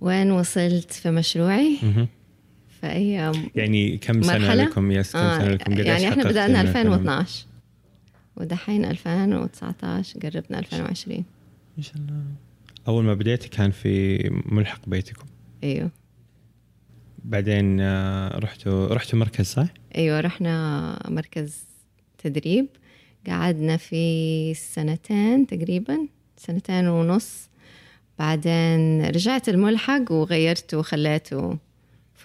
[0.00, 1.78] وين وصلت في مشروعي؟
[2.92, 6.68] اي يعني كم مرحلة؟ لكم؟ يس كم آه سنة لكم؟ قديش يعني إحنا بدأنا من
[6.68, 7.46] الفيلم؟ 2012
[8.36, 11.24] ودحين 2019 قربنا 2020
[11.76, 12.22] ما شاء الله.
[12.88, 15.26] أول ما بديتي كان في ملحق بيتكم.
[15.64, 15.90] أيوه.
[17.24, 21.64] بعدين آه، رحتوا رحتوا مركز صح؟ أيوه رحنا مركز
[22.18, 22.66] تدريب.
[23.26, 25.98] قعدنا في سنتين تقريبا
[26.36, 27.48] سنتين ونص.
[28.18, 31.58] بعدين رجعت الملحق وغيرته وخليته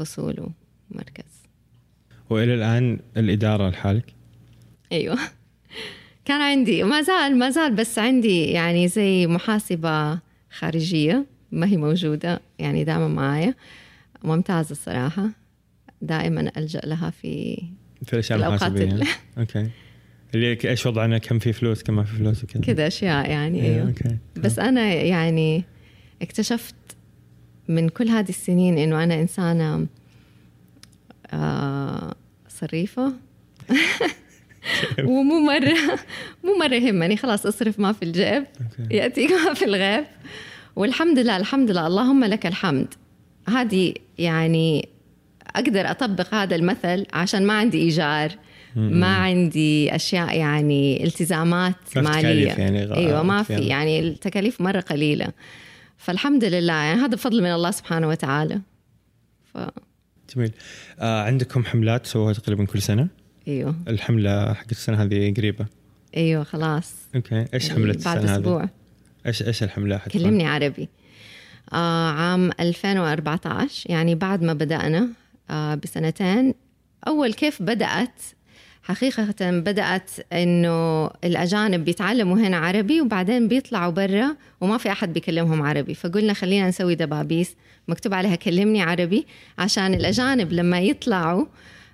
[0.05, 0.51] فصول
[0.91, 1.23] ومركز
[2.29, 4.05] وإلى الآن الإدارة لحالك؟
[4.91, 5.17] أيوه.
[6.25, 10.19] كان عندي ما زال ما زال بس عندي يعني زي محاسبة
[10.51, 13.55] خارجية ما هي موجودة يعني دائما معايا.
[14.23, 15.29] ممتازة الصراحة.
[16.01, 17.63] دائما ألجأ لها في
[18.05, 18.83] في الأشياء المحاسبية.
[18.83, 19.69] ال- okay.
[20.35, 22.61] اللي إيش وضعنا؟ كم في فلوس؟ كم ما في فلوس؟ وكذا.
[22.63, 23.87] كذا أشياء يعني إيه، أيوه.
[23.87, 24.17] okay.
[24.37, 25.63] بس أنا يعني
[26.21, 26.75] اكتشفت
[27.71, 29.87] من كل هذه السنين إنه أنا إنسانة
[31.33, 32.15] آه
[32.49, 33.13] صريفة.
[35.03, 35.99] ومو مرة
[36.43, 38.43] مو مرة يهمني خلاص أصرف ما في الجيب.
[38.91, 40.05] يأتيك ما في الغيب.
[40.75, 42.87] والحمد لله الحمد لله اللهم لك الحمد.
[43.49, 44.89] هذه يعني
[45.55, 48.31] أقدر أطبق هذا المثل عشان ما عندي إيجار
[48.75, 52.51] ما عندي أشياء يعني التزامات ما في مالية.
[52.51, 53.99] تكاليف يعني أيوة ما في يعني.
[53.99, 55.27] التكاليف مرة قليلة.
[56.01, 56.73] فالحمد لله.
[56.73, 58.61] يعني هذا بفضل من الله سبحانه وتعالى.
[59.53, 59.57] ف...
[60.35, 60.51] جميل.
[60.99, 63.07] آه عندكم حملات سووها تقريبا كل سنة؟
[63.47, 63.75] أيوه.
[63.87, 65.65] الحملة حقت السنة هذه قريبة.
[66.17, 66.93] أيوه خلاص.
[67.15, 67.45] أوكي.
[67.53, 68.63] إيش يعني حملة بعد السنة أسبوع.
[68.63, 68.69] هذه؟
[69.25, 70.89] إيش إيش الحملة حتكون؟ كلمني عربي.
[71.73, 75.09] آه عام 2014 يعني بعد ما بدأنا
[75.49, 76.53] آه بسنتين
[77.07, 78.21] أول كيف بدأت
[78.83, 85.93] حقيقة بدأت إنه الأجانب بيتعلموا هنا عربي وبعدين بيطلعوا برا وما في أحد بيكلمهم عربي.
[85.93, 87.55] فقلنا خلينا نسوي دبابيس
[87.87, 89.25] مكتوب عليها كلمني عربي
[89.57, 91.45] عشان الأجانب لما يطلعوا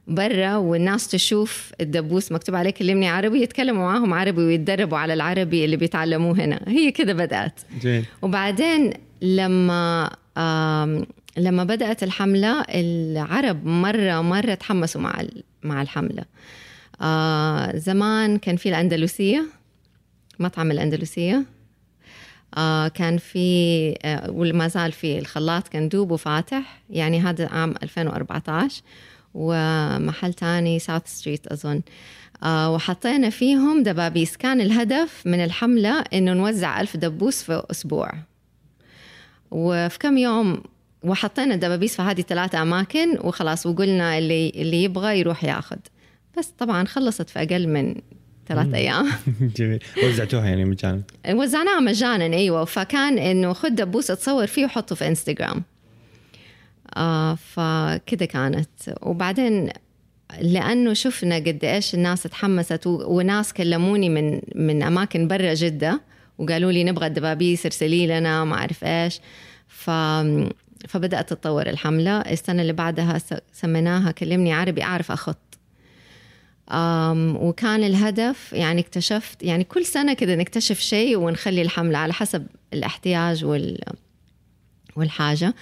[0.08, 5.76] برا والناس تشوف الدبوس مكتوب عليه كلمني عربي يتكلموا معاهم عربي ويتدربوا على العربي اللي
[5.78, 6.60] بيتعلموه هنا.
[6.68, 7.60] هي كده بدأت.
[7.82, 8.06] جميل.
[8.22, 10.10] وبعدين لما
[11.38, 15.24] لما بدأت الحملة العرب مرة مرة تحمسوا مع
[15.64, 16.24] مع الحملة.
[17.02, 19.46] آه زمان كان في الأندلسية
[20.40, 21.46] مطعم الأندلسية.
[22.58, 28.82] آه كان في آه وما زال في الخلاط كندوب وفاتح يعني هذا عام 2014
[29.34, 31.82] ومحل تاني South Street أظن.
[32.44, 34.38] آه وحطينا فيهم دبابيس.
[34.38, 38.12] كان الهدف من الحملة إنه نوزع ألف دبوس في أسبوع.
[39.52, 40.64] وفي كم يوم
[41.04, 45.78] وحطينا الدبابيس في هذه ثلاثة أماكن وخلاص وقلنا اللي اللي يبغى يروح ياخذ.
[46.38, 47.96] بس طبعا خلصت في أقل من
[48.48, 49.12] ثلاثة أيام.
[49.58, 49.84] جميل.
[50.04, 51.02] وزعتوها يعني مجانا.
[51.30, 52.66] وزعناها مجانا أيوه.
[52.66, 55.64] فكان إنه خد دبوس اتصور فيه وحطه في إنستغرام.
[56.98, 58.70] آه فكده كانت.
[59.02, 59.70] وبعدين
[60.42, 66.02] لأنه شفنا قد إيش الناس تحمست وناس كلموني من من أماكن برا جدة
[66.38, 69.20] وقالوا لي نبغى الدبابيس ارسلي لنا ما أعرف إيش.
[69.68, 69.90] ف
[70.88, 72.22] فبدأت تتطور الحملة.
[72.22, 73.22] السنة اللي بعدها
[73.54, 75.38] سميناها كلمني عربي أعرف أخط.
[77.42, 83.46] وكان الهدف يعني اكتشفت يعني كل سنة كده نكتشف شيء ونخلي الحملة على حسب الاحتياج
[83.46, 83.80] وال
[84.96, 85.54] والحاجة.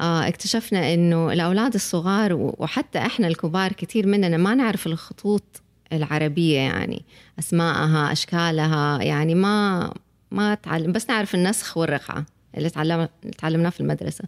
[0.00, 5.62] آه، اكتشفنا إنه الأولاد الصغار وحتى إحنا الكبار كثير مننا ما نعرف الخطوط
[5.92, 7.04] العربية يعني
[7.38, 9.92] أسماءها أشكالها يعني ما
[10.30, 12.24] ما تعلم بس نعرف النسخ والرقعة
[12.56, 14.24] اللي تعلم تعلمناه في المدرسة.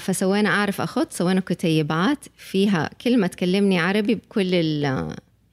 [0.00, 4.86] فسوينا أعرف اخط سوينا كتيبات فيها كلمة تكلمني عربي بكل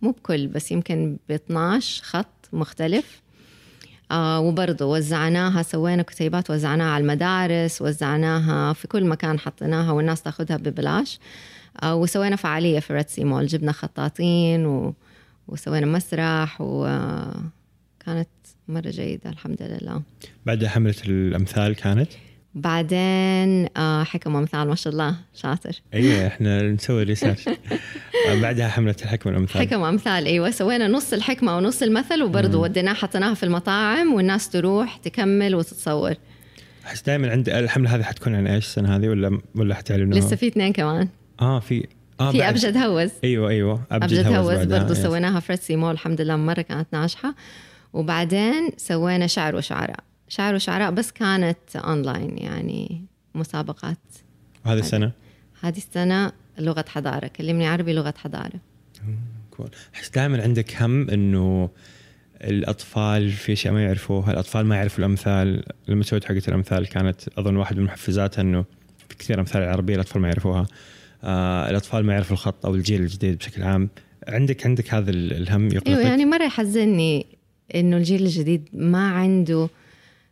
[0.02, 3.22] مو بكل بس يمكن ب 12 خط مختلف.
[4.12, 10.58] آه وبرضه وزعناها سوينا كتيبات وزعناها على المدارس وزعناها في كل مكان حطيناها والناس تاخذها
[10.58, 11.20] ببلاش.
[11.84, 14.94] آه وسوينا فعالية في Red Sea Mall جبنا خطاطين و...
[15.48, 18.30] وسوينا مسرح وكانت
[18.68, 20.02] مرة جيدة الحمد لله.
[20.46, 22.10] بعد حملة الأمثال كانت؟
[22.56, 25.82] بعدين آه حكم امثال ما شاء الله شاطر.
[25.94, 27.50] أيوه إحنا نسوي research
[28.42, 29.62] بعدها حمله الحكم والأمثال.
[29.62, 34.98] حكم امثال أيوه سوينا نص الحكمة ونص المثل وبرضه وديناها حطيناها في المطاعم والناس تروح
[34.98, 36.14] تكمل وتتصور.
[36.86, 40.48] أحس دائما عندي الحملة هذه حتكون عن إيش السنة هذه ولا ولا حتعلنوها؟ لسه في
[40.48, 41.08] اثنين كمان.
[41.42, 41.88] آه في
[42.20, 43.12] آه في أبجد هوز.
[43.24, 46.88] أيوه أيوه أبجد, أبجد هوز, هوز برضه سويناها في سي مول الحمد لله مرة كانت
[46.94, 47.36] ناجحة.
[47.94, 50.00] وبعدين سوينا شعر وشعراء.
[50.28, 53.98] شعر وشعراء بس كانت اونلاين يعني مسابقات
[54.66, 55.12] وهذه السنة؟
[55.62, 58.60] هذه السنة لغة حضارة كلمني عربي لغة حضارة
[59.52, 61.70] كول أحس دائما عندك هم إنه
[62.42, 67.56] الأطفال في أشياء ما يعرفوها، الأطفال ما يعرفوا الأمثال، لما سويت حقه الأمثال كانت أظن
[67.56, 68.66] واحد من محفزاتها إنه
[69.10, 70.68] في كثير أمثال عربية الأطفال ما يعرفوها.
[71.24, 73.90] آه الأطفال ما يعرفوا الخط أو الجيل الجديد بشكل عام،
[74.28, 77.26] عندك عندك هذا الهم يقلقك؟ أيوه يعني مرة يحزنني
[77.76, 79.70] إنه الجيل الجديد ما عنده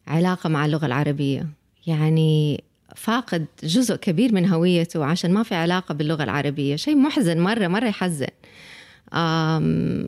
[0.08, 1.48] علاقة مع اللغة العربية،
[1.88, 2.64] يعني
[2.96, 6.76] فاقد جزء كبير من هويته عشان ما في علاقة باللغة العربية.
[6.76, 8.28] شيء محزن مرة مرة يحزن.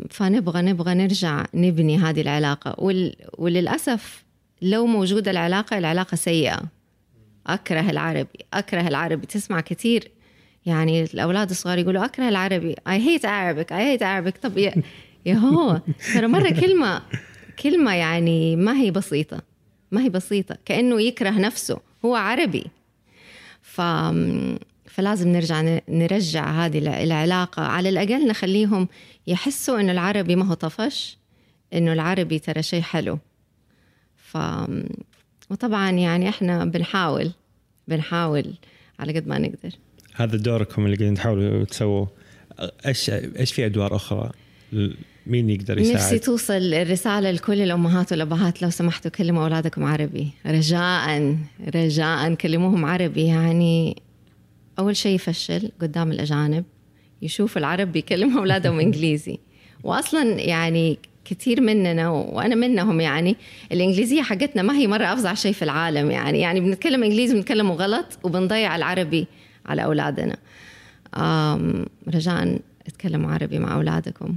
[0.09, 2.75] فنبغى نبغى نرجع نبني هذه العلاقة.
[3.37, 4.23] وللأسف
[4.61, 6.61] لو موجودة العلاقة العلاقة سيئة.
[7.47, 9.27] أكره العربي أكره العربي.
[9.27, 10.11] تسمع كثير
[10.65, 12.73] يعني الأولاد الصغار يقولوا أكره العربي.
[12.73, 14.39] I hate Arabic I hate Arabic.
[14.41, 14.73] طب يا,
[15.25, 15.81] يا هو
[16.13, 17.01] ترى مرة كلمة
[17.63, 19.54] كلمة يعني ما هي بسيطة.
[19.91, 22.65] ما هي بسيطة كأنه يكره نفسه هو عربي.
[23.61, 23.81] ف
[24.85, 27.63] فلازم نرجع نرجع هذه العلاقة.
[27.63, 28.87] على الأقل نخليهم
[29.27, 31.17] يحسوا إنه العربي ما هو طفش
[31.73, 33.19] إنه العربي ترى شيء حلو.
[34.15, 34.37] ف
[35.49, 37.31] وطبعا يعني إحنا بنحاول
[37.87, 38.53] بنحاول
[38.99, 39.71] على قد ما نقدر.
[40.13, 42.05] هذا دوركم اللي قاعدين تحاولوا تسووا
[42.85, 44.31] إيش إيش في أدوار أخرى؟
[45.27, 48.61] مين يقدر يساعد؟ نفسي توصل الرسالة لكل الأمهات والأبهات.
[48.61, 50.29] لو سمحتوا كلموا أولادكم عربي.
[50.45, 51.35] رجاء
[51.75, 53.25] رجاء كلموهم عربي.
[53.25, 54.01] يعني
[54.79, 56.65] أول شيء يفشل قدام الأجانب
[57.21, 59.39] يشوف العرب بيكلموا أولادهم إنجليزي.
[59.83, 63.35] وأصلا يعني كثير مننا وأنا منهم يعني
[63.71, 66.39] الإنجليزية حقتنا ما هي مرة أفظع شيء في العالم يعني.
[66.39, 69.27] يعني بنتكلم إنجليزي بنتكلمه غلط وبنضيع العربي
[69.65, 70.37] على أولادنا.
[72.15, 74.35] رجاء اتكلموا عربي مع أولادكم.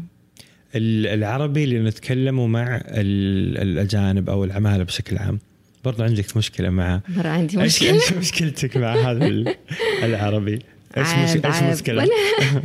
[0.75, 5.39] العربي اللي نتكلمه مع الأجانب أو العمالة بشكل عام.
[5.85, 7.93] برضو عندك مشكلة مع مرة عندي مشكلة.
[7.95, 9.27] إيش مشكلتك مع هذا
[10.03, 10.59] العربي؟
[10.97, 12.09] إيش عيب إيش مشكلة؟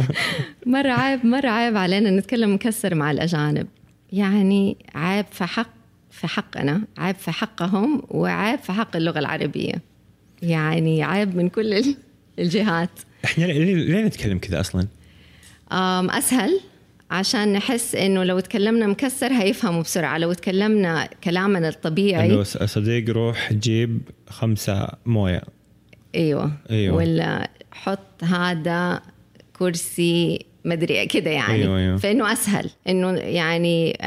[0.65, 3.67] مرة عيب مرة عيب علينا نتكلم مكسر مع الأجانب.
[4.13, 5.69] يعني عيب في حق
[6.11, 9.73] في حقنا عيب في حقهم وعيب في حق اللغة العربية.
[10.41, 11.95] يعني عيب من كل
[12.39, 12.89] الجهات.
[13.25, 14.87] إحنا ليه نتكلم كذا أصلا؟
[16.17, 16.59] أسهل.
[17.13, 20.17] عشان نحس إنه لو تكلمنا مكسر هيفهموا بسرعة.
[20.17, 25.41] لو تكلمنا كلامنا الطبيعي إنه صديق روح جيب خمسة موية.
[26.15, 26.51] أيوه.
[26.69, 26.95] أيوه.
[26.95, 29.01] ولا حط هذا
[29.53, 31.63] كرسي مدري كده يعني.
[31.63, 31.97] أيوة أيوة.
[31.97, 32.69] فإنه أسهل.
[32.89, 33.97] إنه يعني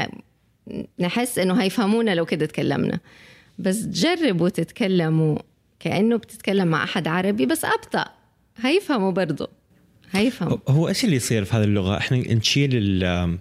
[0.99, 2.99] نحس إنه هيفهمونا لو كده تكلمنا.
[3.59, 5.37] بس جربوا تتكلموا
[5.79, 8.05] كأنه بتتكلم مع أحد عربي بس أبطأ.
[8.57, 9.49] هيفهموا برضه.
[10.11, 10.59] هيفهم.
[10.67, 13.37] هو إيش اللي يصير في هذه اللغة؟ إحنا نشيل ال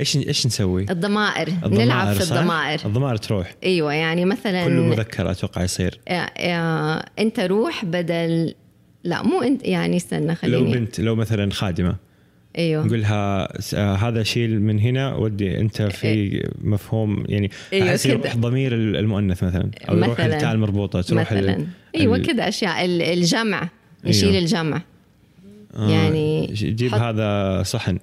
[0.00, 2.80] إيش إيش نسوي؟ الضمائر, الضمائر نلعب في الضمائر.
[2.84, 3.54] الضمائر تروح.
[3.64, 6.00] أيوه يعني مثلا كل مذكر أتوقع يصير.
[6.10, 8.54] يا يا أنت روح بدل
[9.04, 10.56] لا مو أنت يعني استنى خليني.
[10.56, 11.96] لو بنت لو مثلا خادمة.
[12.58, 12.86] أيوه.
[12.86, 16.42] نقولها هذا شيل من هنا ودي أنت في إيه.
[16.60, 21.66] مفهوم يعني أيوه يروح ضمير المؤنث مثلا أو يروح التاء المربوطة تروح مثلا.
[21.96, 23.68] أيوه كذا أشياء الجمع.
[24.04, 24.40] يشيل أيوه.
[24.40, 24.76] الجمع.
[24.76, 24.82] آه
[25.76, 27.00] يعني جيب حط...
[27.00, 27.98] هذا صحن.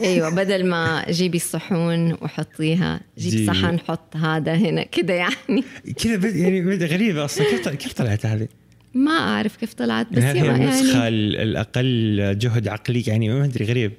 [0.00, 3.46] أيوه بدل ما جيبي الصحون وحطيها جيب جي...
[3.46, 5.64] صحن حط هذا هنا كذا يعني.
[6.04, 7.46] كذا يعني غريبة أصلا.
[7.50, 8.48] كيف كيف طلعت هذه؟
[8.94, 11.08] ما أعرف كيف طلعت بس يعني هي النسخه يعني...
[11.42, 13.92] الأقل جهد عقلي؟ يعني ما أدري غريب.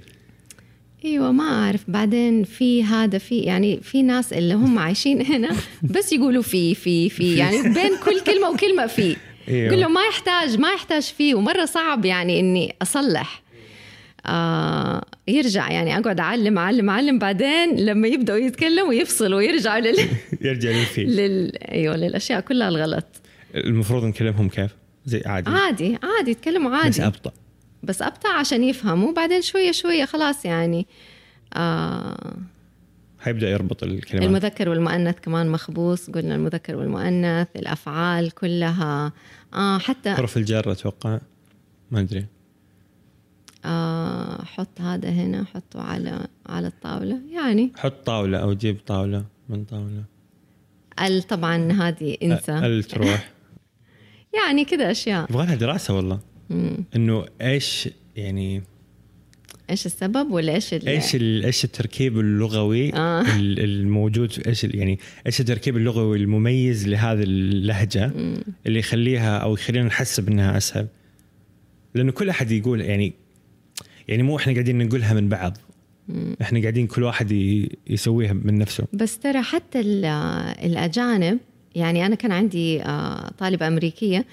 [1.05, 1.83] أيوه ما أعرف.
[1.87, 7.09] بعدين في هذا في يعني في ناس اللي هم عايشين هنا بس يقولوا في في
[7.09, 9.15] في يعني بين كل كلمة وكلمة في.
[9.47, 11.35] قل له ما يحتاج ما يحتاج فيه.
[11.35, 13.41] ومرة صعب يعني إني أصلح.
[14.25, 17.19] آه يرجع يعني أقعد أعلم أعلم أعلم.
[17.19, 19.97] بعدين لما يبدأوا يتكلموا يفصلوا ويرجعوا لل
[20.47, 21.09] يرجع للفيل.
[21.17, 23.05] لل أيوه للأشياء كلها الغلط.
[23.55, 24.71] المفروض نكلمهم كيف؟
[25.05, 25.49] زي عادي.
[25.49, 26.89] عادي عادي يتكلموا عادي.
[26.89, 27.31] بس أبطأ.
[27.83, 29.13] بس أبطأ عشان يفهموا.
[29.13, 30.87] بعدين شوية شوية خلاص يعني.
[31.53, 32.33] آه
[33.19, 34.27] حيبدأ يربط الكلمات.
[34.27, 36.09] المذكر والمؤنث كمان مخبوص.
[36.09, 39.11] قلنا المذكر والمؤنث الأفعال كلها.
[39.53, 41.19] آه حتى حرف الجر أتوقع.
[41.91, 42.25] ما أدري.
[43.65, 47.21] آه حط هذا هنا حطه على على الطاولة.
[47.31, 50.03] يعني حط طاولة أو جيب طاولة من طاولة.
[51.01, 53.31] ال طبعا هذه انسى ال تروح.
[54.37, 55.27] يعني كذا أشياء.
[55.29, 56.19] يبغى لها دراسة والله.
[56.95, 58.63] إنه إيش يعني
[59.69, 63.21] إيش السبب ولا إيش ال- إيش ال- إيش التركيب اللغوي آه.
[63.21, 68.37] ال- الموجود إيش يعني إيش التركيب اللغوي المميز لهذه اللهجة مم.
[68.65, 70.87] اللي يخليها أو يخلينا نحسب إنها أسهل
[71.95, 73.13] لأنه كل أحد يقول يعني
[74.07, 75.57] يعني مو إحنا قاعدين نقولها من بعض.
[76.41, 77.31] إحنا قاعدين كل واحد
[77.89, 80.05] يسويها من نفسه بس ترى حتى ال-
[80.65, 81.39] الأجانب
[81.75, 84.25] يعني أنا كان عندي آه، طالبة أمريكية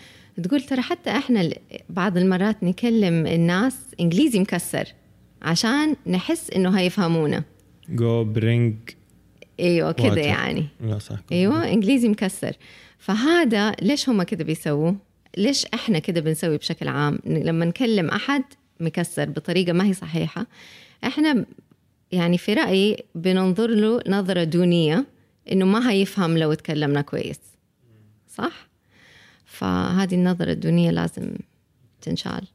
[0.43, 1.55] تقول ترى حتى إحنا ال-
[1.91, 4.85] بعض المرات نكلم الناس إنجليزي مكسر
[5.45, 7.45] عشان نحس إنه هيفهمونا
[7.89, 8.75] go bring
[9.59, 10.19] كذا Water.
[10.19, 10.67] يعني.
[10.81, 11.19] لا صح.
[11.33, 12.57] أيوة إنجليزي مكسر.
[12.99, 14.93] فهذا ليش هم كذا بيسووا؟
[15.37, 18.43] ليش إحنا كذا بنسوي بشكل عام؟ لما نكلم أحد
[18.81, 20.47] مكسر بطريقة ما هي صحيحة.
[21.05, 21.45] إحنا
[22.13, 25.07] يعني في رأيي بننظر له نظرة دونية
[25.53, 27.41] إنه ما هيفهم لو تكلمنا كويس.
[28.29, 28.69] صح؟
[29.45, 31.35] فهذه النظرة الدونية لازم
[32.03, 32.47] تنشال.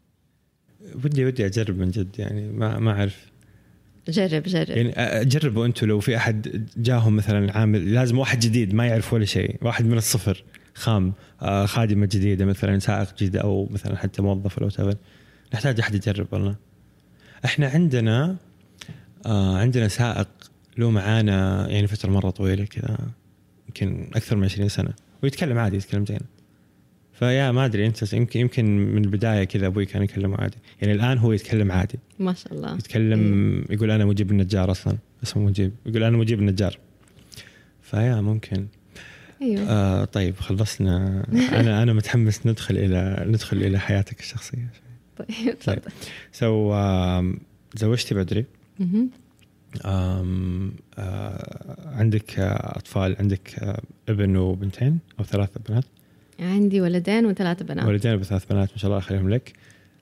[1.04, 3.30] ودي ودي أجرب من جد يعني ما ما أعرف.
[4.10, 4.70] جرب جرب.
[4.70, 9.26] يعني جربوا أنتم لو في أحد جاهم مثلا عامل لازم واحد جديد ما يعرف ولا
[9.26, 14.58] شيء واحد من الصفر خام آه، خادمة جديدة مثلا سائق جديد أو مثلا حتى موظف
[14.58, 14.96] ولا whatever.
[15.54, 16.56] نحتاج أحد يجرب والله.
[17.46, 18.36] إحنا عندنا
[19.26, 20.28] آه عندنا سائق
[20.78, 22.98] له معانا يعني فترة مرة طويلة كذا
[23.68, 26.20] يمكن أكثر من 20 سنة ويتكلم عادي يتكلم زين.
[27.20, 30.58] فيا ما أدري أنت يمكن يمكن من البداية كذا أبوي كان يكلمه عادي.
[30.82, 32.00] يعني الآن هو يتكلم عادي.
[32.20, 32.76] ما شاء الله.
[32.76, 36.78] يتكلم يقول أنا مجيب النجار أصلا اسمه مجيب يقول أنا مجيب النجار.
[37.82, 38.68] فيا ممكن.
[39.42, 39.70] أيوه.
[39.70, 41.26] آه طيب خلصنا.
[41.34, 44.72] أنا أنا متحمس ندخل إلى ندخل إلى حياتك الشخصية.
[45.18, 45.28] طيب
[45.66, 45.80] طيب.
[45.80, 45.92] تفضل.
[46.32, 47.40] so آم،
[47.78, 48.46] زوجتي بدري.
[49.86, 55.86] آم، آه عندك آه، أطفال عندك آه، ابن وبنتين أو ثلاث بنات؟
[56.40, 57.86] عندي ولدين وثلاثة بنات.
[57.86, 59.54] ولدين وثلاث بنات ما شاء الله يخليهم لك.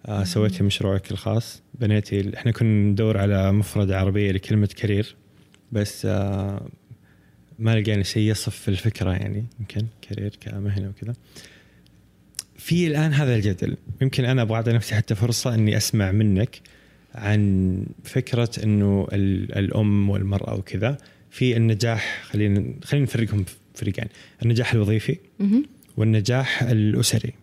[0.06, 1.62] آه سويتي مشروعك الخاص.
[1.80, 5.16] بنيتي إحنا كنا ندور على مفردة عربية لكلمة career
[5.72, 6.68] بس آه
[7.60, 11.14] ما لقينا شيء يصف الفكرة يعني يمكن career كمهنة وكذا.
[12.58, 13.78] في الآن هذا الجدل.
[14.02, 16.60] يمكن أنا أبغى أعطي نفسي حتى فرصة أني أسمع منك
[17.16, 20.98] عن فكرة أنه ال- الأم والمرأة وكذا.
[21.30, 23.46] في النجاح خلينا خلينا نفرقهم
[23.76, 24.08] فريقين.
[24.44, 25.18] النجاح الوظيفي.
[25.98, 27.34] والنجاح الأسري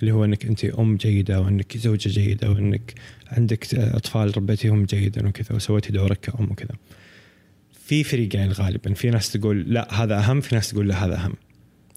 [0.00, 2.94] اللي هو إنك انت أم جيدة وإنك زوجة جيدة وإنك
[3.28, 6.74] عندك أطفال ربيتيهم جيدا وكذا وسويتي دورك كأم وكذا.
[7.86, 11.34] في فريقين غالبا في ناس تقول لا هذا أهم في ناس تقول لا هذا أهم.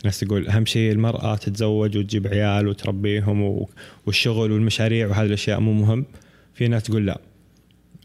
[0.06, 3.66] ناس تقول أهم شيء المرأة تتزوج وتجيب عيال وتربيهم
[4.06, 6.06] والشغل والمشاريع وهذه الأشياء مو مهم.
[6.54, 7.22] في ناس تقول لا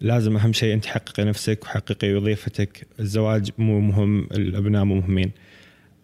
[0.01, 5.31] لازم أهم شيء أنت حققي نفسك وحققي وظيفتك الزواج مو مهم الأبناء مو مهمين.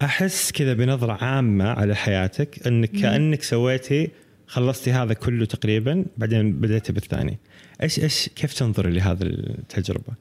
[0.02, 4.10] أحس كذا بنظرة عامة على حياتك انك كأنك سويتي
[4.46, 7.38] خلصتي هذا كله تقريبا بعدين بديتي بالثاني.
[7.82, 10.12] إيش إيش كيف تنظري لهذه التجربة؟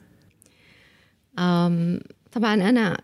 [1.39, 1.99] أم
[2.31, 3.01] طبعا أنا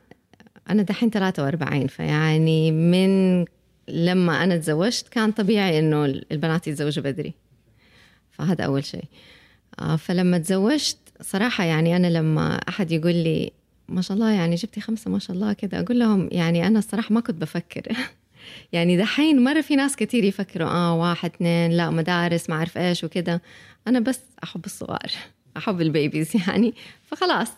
[0.69, 3.45] أنا دحين 43 فيعني من
[3.88, 7.33] لما أنا تزوجت كان طبيعي إنه البنات يتزوجوا بدري.
[8.31, 9.05] فهذا أول شيء.
[9.79, 13.51] آه، فلما تزوجت صراحة يعني أنا لما أحد يقول لي
[13.89, 17.13] ما شاء الله يعني جبتي خمسة ما شاء الله كذا أقول لهم يعني أنا الصراحة
[17.13, 17.84] ما كنت بفكر.
[18.74, 23.04] يعني دحين مرة في ناس كتير يفكروا آه واحد اثنين لا مدارس ما أعرف إيش
[23.04, 23.39] وكذا
[23.88, 25.12] أنا بس أحب الصغار
[25.58, 26.74] أحب البيبيز يعني.
[27.04, 27.52] فخلاص.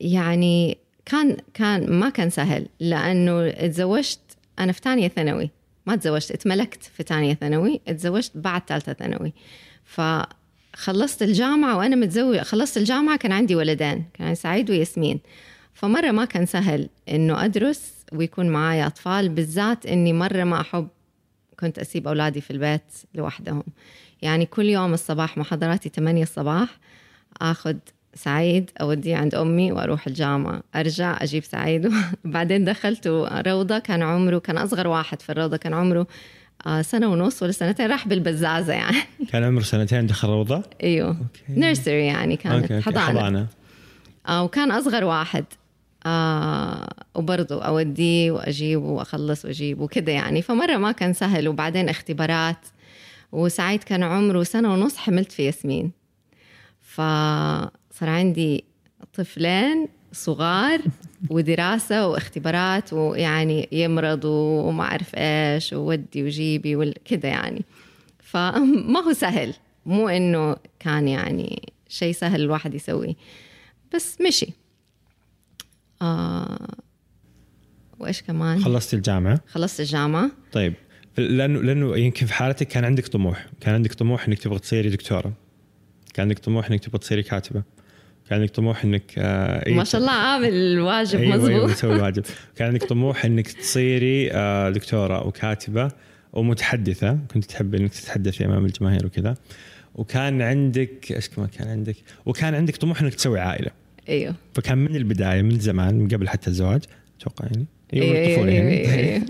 [0.00, 4.20] يعني كان كان ما كان سهل لأنه تزوجت
[4.58, 5.50] أنا في ثانية ثانوي.
[5.86, 9.32] ما تزوجت اتملكت في ثانية ثانوي تزوجت بعد ثالثه ثانوي.
[10.74, 15.20] فخلصت الجامعة وأنا متزوجه خلصت الجامعة كان عندي ولدين كان سعيد وياسمين.
[15.74, 20.88] فمرة ما كان سهل إنه أدرس ويكون معايا أطفال بالذات إني مرة ما أحب
[21.60, 22.82] كنت أسيب أولادي في البيت
[23.14, 23.62] لوحدهم.
[24.22, 26.78] يعني كل يوم الصباح محاضراتي 8 الصباح
[27.40, 27.76] آخذ
[28.14, 30.62] سعيد أوديه عند أمي وأروح الجامعة.
[30.74, 31.92] أرجع أجيب سعيد
[32.24, 33.06] بعدين دخلت
[33.46, 36.06] روضة كان عمره كان أصغر واحد في الروضة كان عمره
[36.82, 38.96] سنة ونص ولا سنتين راح بالبزازة يعني.
[39.32, 41.16] كان عمره سنتين دخل روضة؟ أيوه.
[41.48, 42.74] nursery يعني كانت okay.
[42.74, 42.84] okay.
[42.84, 43.18] حضانة.
[43.18, 43.46] حضانة.
[44.28, 45.44] آه وكان أصغر واحد.
[46.06, 50.42] آه وبرضه اوديه واجيبه وأخلص واجيبه وكذا يعني.
[50.42, 52.66] فمرة ما كان سهل وبعدين اختبارات.
[53.32, 55.90] وسعيد كان عمره سنة ونص حملت في ياسمين.
[56.82, 58.64] فصار عندي
[59.14, 60.80] طفلين صغار
[61.30, 67.64] ودراسة واختبارات ويعني يمرضوا وما أعرف إيش وودي وجيبي وكذا يعني.
[68.18, 69.54] فما هو سهل.
[69.86, 73.14] مو إنه كان يعني شيء سهل الواحد يسويه.
[73.94, 74.46] بس مشي.
[76.02, 76.68] آه
[77.98, 80.30] وإيش كمان؟ خلصت الجامعة؟ خلصت الجامعة.
[80.52, 80.74] طيب.
[81.18, 83.46] لأنه لأنه يمكن في حالتك كان عندك طموح.
[83.60, 85.32] كان عندك طموح إنك تبغى تصيري دكتورة.
[86.14, 87.62] كان عندك طموح إنك تبغى تصيري كاتبة.
[88.28, 92.22] كان عندك طموح إنك آه ما شاء الله عامل الواجب أيوة مزبوط أيوه مسوي الواجب
[92.56, 95.88] كان عندك طموح إنك تصيري آه دكتورة وكاتبة
[96.32, 97.18] ومتحدثة.
[97.34, 99.34] كنت تحب إنك تتحدثي أمام الجماهير وكذا.
[99.94, 101.96] وكان عندك إيش كمان كان عندك؟
[102.26, 103.70] وكان عندك طموح إنك تسوي عائلة.
[104.08, 104.34] أيوه.
[104.54, 106.82] فكان من البداية من زمان من قبل حتى الزواج
[107.20, 107.66] أتوقع يعني.
[108.02, 109.22] أيوه الطفولة أيوة يعني أيوة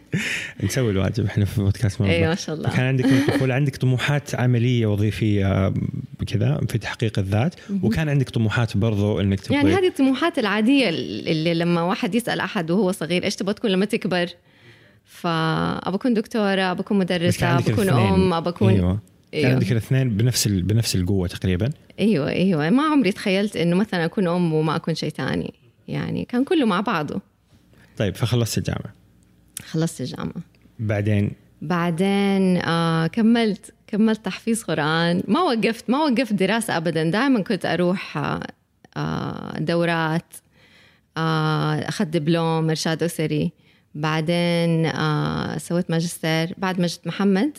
[0.64, 2.70] نسوي الواجب إحنا في بودكاست أيوه ما شاء الله.
[2.70, 5.72] كان عندك من الطفولة عندك طموحات عملية وظيفية
[6.26, 11.54] كذا في تحقيق الذات وكان عندك طموحات برضو إنك تبغي يعني هذه الطموحات العادية اللي
[11.54, 14.26] لما واحد يسأل أحد وهو صغير إيش تبغى تكون لما تكبر؟
[15.04, 18.98] فابى اكون دكتورة ابى اكون مدرسه ابى اكون ام ابى اكون أيوة.
[19.34, 19.44] أيوة.
[19.44, 20.62] كان عندك الاثنين بنفس ال...
[20.62, 21.70] بنفس القوة تقريبا.
[22.00, 22.70] أيوه أيوه.
[22.70, 25.54] ما عمري تخيلت إنه مثلا أكون أم وما أكون شيء ثاني.
[25.88, 27.20] يعني كان كله مع بعضه.
[27.96, 28.92] طيب فخلصت الجامعة.
[29.64, 30.42] خلصت الجامعة.
[30.78, 31.32] بعدين؟
[31.62, 35.22] بعدين آه كملت كملت تحفيظ قرآن.
[35.28, 37.10] ما وقفت ما وقفت دراسة أبدا.
[37.10, 38.18] دائما كنت أروح
[38.96, 40.34] آه دورات
[41.16, 43.52] آه أخذت دبلوم إرشاد أسري.
[43.94, 46.54] بعدين آه سويت ماجستير.
[46.58, 47.58] بعد مجد محمد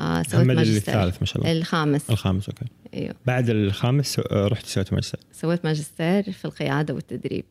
[0.00, 0.94] آه سويت محمد ماجستير.
[0.94, 1.52] الثالث ما شاء الله.
[1.52, 2.10] الخامس.
[2.10, 2.64] الخامس okay.
[2.94, 3.14] أيوه.
[3.26, 5.20] بعد الخامس رحت سويت ماجستير.
[5.32, 7.44] سويت ماجستير في القيادة والتدريب.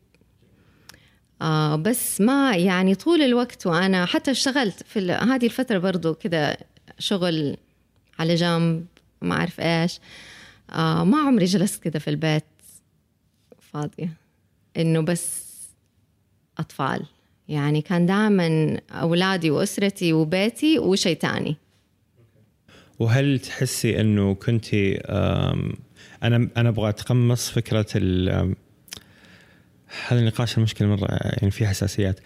[1.42, 6.58] آه بس ما يعني طول الوقت وأنا حتى اشتغلت في هذه الفترة برضو كذا
[7.00, 7.58] شغل
[8.20, 8.86] على جنب
[9.22, 10.00] ما أعرف إيش.
[10.70, 12.44] آه ما عمري جلست كذا في البيت
[13.74, 14.14] فاضية.
[14.78, 15.52] إنه بس
[16.58, 17.06] أطفال.
[17.48, 21.56] يعني كان دائما أولادي وأسرتي وبيتي وشيء تاني.
[23.00, 24.74] وهل تحسي إنه كنت
[26.24, 27.86] أنا أنا أبغى أتقمص فكرة
[30.08, 32.20] هذا النقاش المشكلة مرة يعني فيه حساسيات.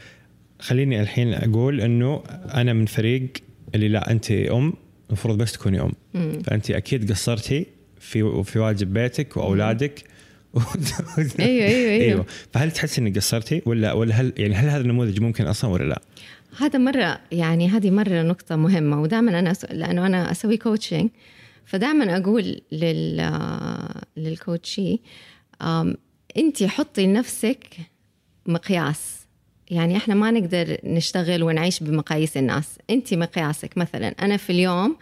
[0.60, 3.28] خليني الحين أقول إنه أنا من فريق
[3.76, 4.74] اللي لا أنت أم
[5.08, 5.92] المفروض بس تكوني أم.
[6.14, 6.42] مم.
[6.46, 7.66] فأنت أكيد قصرتي
[8.00, 10.04] في في واجب بيتك وأولادك.
[10.56, 10.66] أيوه
[11.40, 12.04] أيوه أيوه.
[12.04, 12.26] أيوه.
[12.54, 16.02] فهل تحسي إنك قصرتي ولا ولا هل يعني هل هذا النموذج ممكن أصلا ولا لا؟
[16.58, 19.02] هذا مرة يعني هذه مرة نقطة مهمة.
[19.02, 21.10] ودائما أنا لأنه أنا أسوي كوتشنج
[21.66, 23.32] فدائما أقول لل
[24.18, 25.00] للكوتشي
[26.38, 27.68] انت حطي لنفسك
[28.46, 29.26] مقياس.
[29.72, 32.66] يعني إحنا ما نقدر نشتغل ونعيش بمقاييس الناس.
[32.90, 33.78] انت مقياسك.
[33.78, 34.98] مثلا أنا في اليوم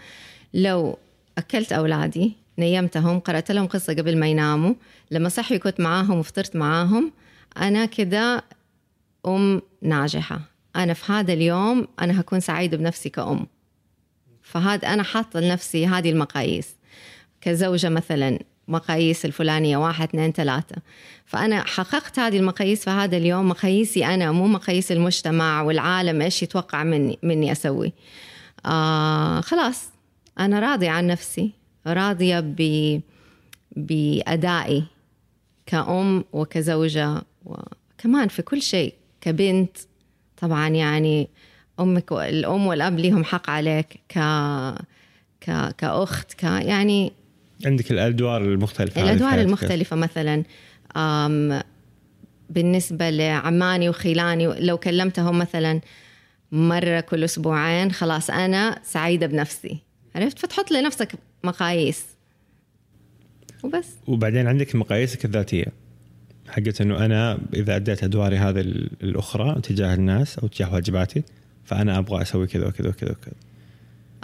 [0.53, 0.97] لو
[1.37, 4.73] أكلت أولادي نيمتهم قرأت لهم قصة قبل ما يناموا
[5.11, 7.11] لما صحي كنت معاهم وفطرت معاهم
[7.57, 8.43] أنا كده
[9.27, 10.41] أم ناجحة.
[10.75, 13.47] أنا في هذا اليوم أنا هكون سعيده بنفسي كأم.
[14.41, 16.75] فهذا أنا حاطة لنفسي هذه المقاييس.
[17.41, 20.75] كزوجة مثلا مقاييس الفلانية واحد اثنين ثلاثة.
[21.25, 26.83] فأنا حققت هذه المقاييس في هذا اليوم مقاييسي أنا مو مقاييس المجتمع والعالم إيش يتوقع
[26.83, 27.93] مني مني أسوي.
[28.65, 29.89] آه خلاص
[30.39, 31.51] أنا راضية عن نفسي
[31.87, 33.01] راضية ب
[33.75, 34.83] بأدائي
[35.65, 39.77] كأم وكزوجة وكمان في كل شيء كبنت.
[40.37, 41.29] طبعا يعني
[41.79, 44.19] أمك الأم والأب ليهم حق عليك ك
[45.41, 47.13] ك كأخت ك يعني
[47.65, 50.43] عندك الأدوار المختلفة الأدوار المختلفة مثلا
[52.49, 55.81] بالنسبة لعماني وخيلاني لو كلمتهم مثلا
[56.51, 59.77] مرة كل أسبوعين خلاص أنا سعيدة بنفسي.
[60.15, 61.11] عرفت؟ فتحط لنفسك
[61.43, 62.05] مقاييس.
[63.63, 63.87] وبس.
[64.07, 65.65] وبعدين عندك مقاييسك الذاتية.
[66.47, 68.59] حقت إنه أنا إذا أديت أدواري هذه
[69.03, 71.23] الأخرى تجاه الناس أو تجاه واجباتي
[71.65, 73.33] فأنا أبغى أسوي كذا وكذا وكذا وكذا.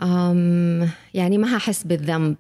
[0.04, 2.36] أم يعني ما هحس بالذنب.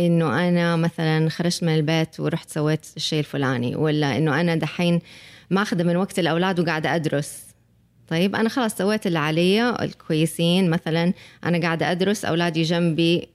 [0.00, 5.00] إنه أنا مثلا خرجت من البيت ورحت سويت الشيء الفلاني ولا إنه أنا دحين
[5.50, 7.42] ماخذه من وقت الأولاد وقاعدة أدرس.
[8.08, 11.12] طيب أنا خلاص سويت اللي علي الكويسين مثلا
[11.44, 13.28] أنا قاعدة أدرس أولادي جنبي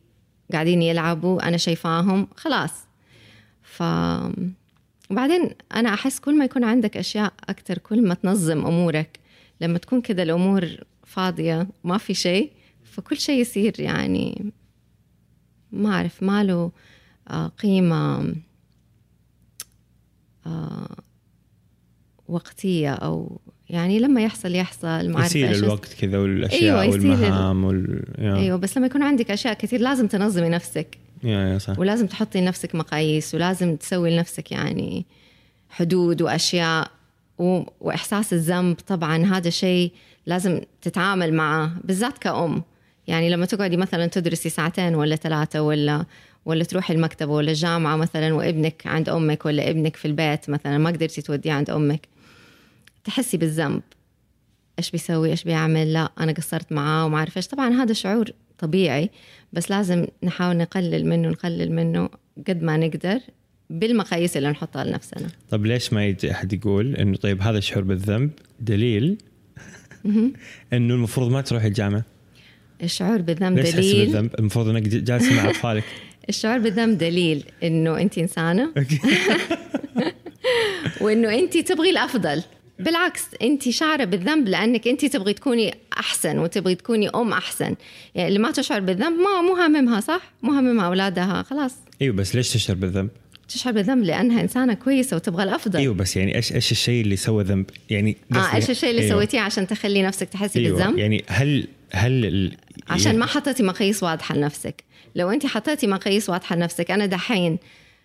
[0.54, 2.72] قاعدين يلعبوا أنا شايفاهم خلاص.
[3.64, 3.84] ف
[5.12, 9.20] وبعدين أنا أحس كل ما يكون عندك أشياء أكثر كل ما تنظم أمورك.
[9.62, 10.68] لما تكون كذا الأمور
[11.06, 12.52] فاضية ما في شيء
[12.84, 14.52] فكل شيء يصير يعني
[15.76, 16.72] ما أعرف ما له
[17.28, 18.34] آه، قيمة
[20.48, 20.96] آه،
[22.28, 28.04] وقتية أو يعني لما يحصل يحصل ما يصير الوقت كذا والأشياء أيوة والمهام وال...
[28.20, 30.98] أيوه بس لما يكون عندك أشياء كثير لازم تنظمي نفسك.
[31.24, 31.80] يا يا صح.
[31.80, 35.06] ولازم تحطي لنفسك مقاييس ولازم تسوي لنفسك يعني
[35.70, 36.92] حدود وأشياء
[37.38, 37.62] و...
[37.82, 38.78] وإحساس الذنب.
[38.88, 39.92] طبعا هذا شيء
[40.26, 42.64] لازم تتعامل معه بالذات كأم.
[43.08, 46.06] يعني لما تقعدي مثلا تدرسي ساعتين ولا ثلاثة ولا
[46.46, 50.90] ولا تروحي المكتبة ولا الجامعة مثلا وابنك عند أمك ولا ابنك في البيت مثلا ما
[50.90, 52.08] قدرتي توديه عند أمك
[53.04, 53.82] تحسي بالذنب.
[54.80, 57.48] إيش بيسوي؟ إيش بيعمل؟ لا أنا قصرت معاه وما أعرف إيش.
[57.48, 59.10] طبعا هذا شعور طبيعي
[59.54, 62.10] بس لازم نحاول نقلل منه نقلل منه
[62.48, 63.20] قد ما نقدر
[63.70, 65.28] بالمقاييس اللي نحطها لنفسنا.
[65.50, 69.18] طب ليش ما يجي أحد يقول إنه طيب هذا الشعور بالذنب؟ دليل
[70.74, 72.04] إنه المفروض ما تروح الجامعة.
[72.84, 75.84] الشعور بالذنب ليش دليل؟ بالذنب؟ المفروض إنك جالسه مع أطفالك.
[76.30, 78.72] الشعور بالذنب دليل إنه أنت إنسانة.
[81.02, 82.44] وإنه أنت تبغي الأفضل.
[82.80, 87.76] بالعكس أنت شعرة بالذنب لأنك أنت تبغي تكوني أحسن وتبغي تكوني أم أحسن.
[88.16, 91.76] يعني اللي ما تشعر بالذنب ما مو هاممها صح؟ مو هاممها أولادها خلاص.
[92.02, 93.10] إيوه بس ليش تشعر بالذنب؟
[93.48, 95.80] تشعر بالذنب لأنها إنسانة كويسة وتبغى الأفضل.
[95.80, 99.14] إيوه بس يعني إيش إيش الشيء اللي سوى ذنب؟ يعني آه إيش الشيء اللي أيوة.
[99.14, 100.78] سويتيه عشان تخلي نفسك تحسي أيوة.
[100.78, 102.58] بالذنب؟ يعني هل هل ال...
[102.90, 103.18] عشان يعني...
[103.18, 104.84] ما حطيتي مقاييس واضحة لنفسك.
[105.16, 107.58] لو انت حطيتي مقاييس واضحة لنفسك أنا دحين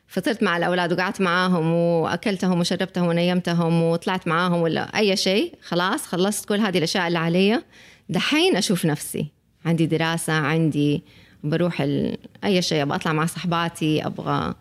[0.06, 6.48] فطرت مع الأولاد وقعدت معاهم وأكلتهم وشربتهم ونيمتهم وطلعت معاهم ولا أي شيء خلاص خلصت
[6.48, 7.62] كل هذه الأشياء اللي علي
[8.08, 9.26] دحين أشوف نفسي.
[9.64, 11.02] عندي دراسة عندي
[11.44, 12.16] بروح ال...
[12.44, 14.54] أي شيء أبغى أطلع مع صحباتي أبغى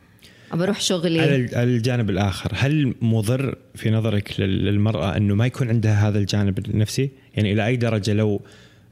[0.54, 1.20] أروح شغلي.
[1.54, 7.10] على الجانب الآخر هل مضر في نظرك للمرأة إنه ما يكون عندها هذا الجانب النفسي؟
[7.36, 8.42] يعني إلى أي درجة لو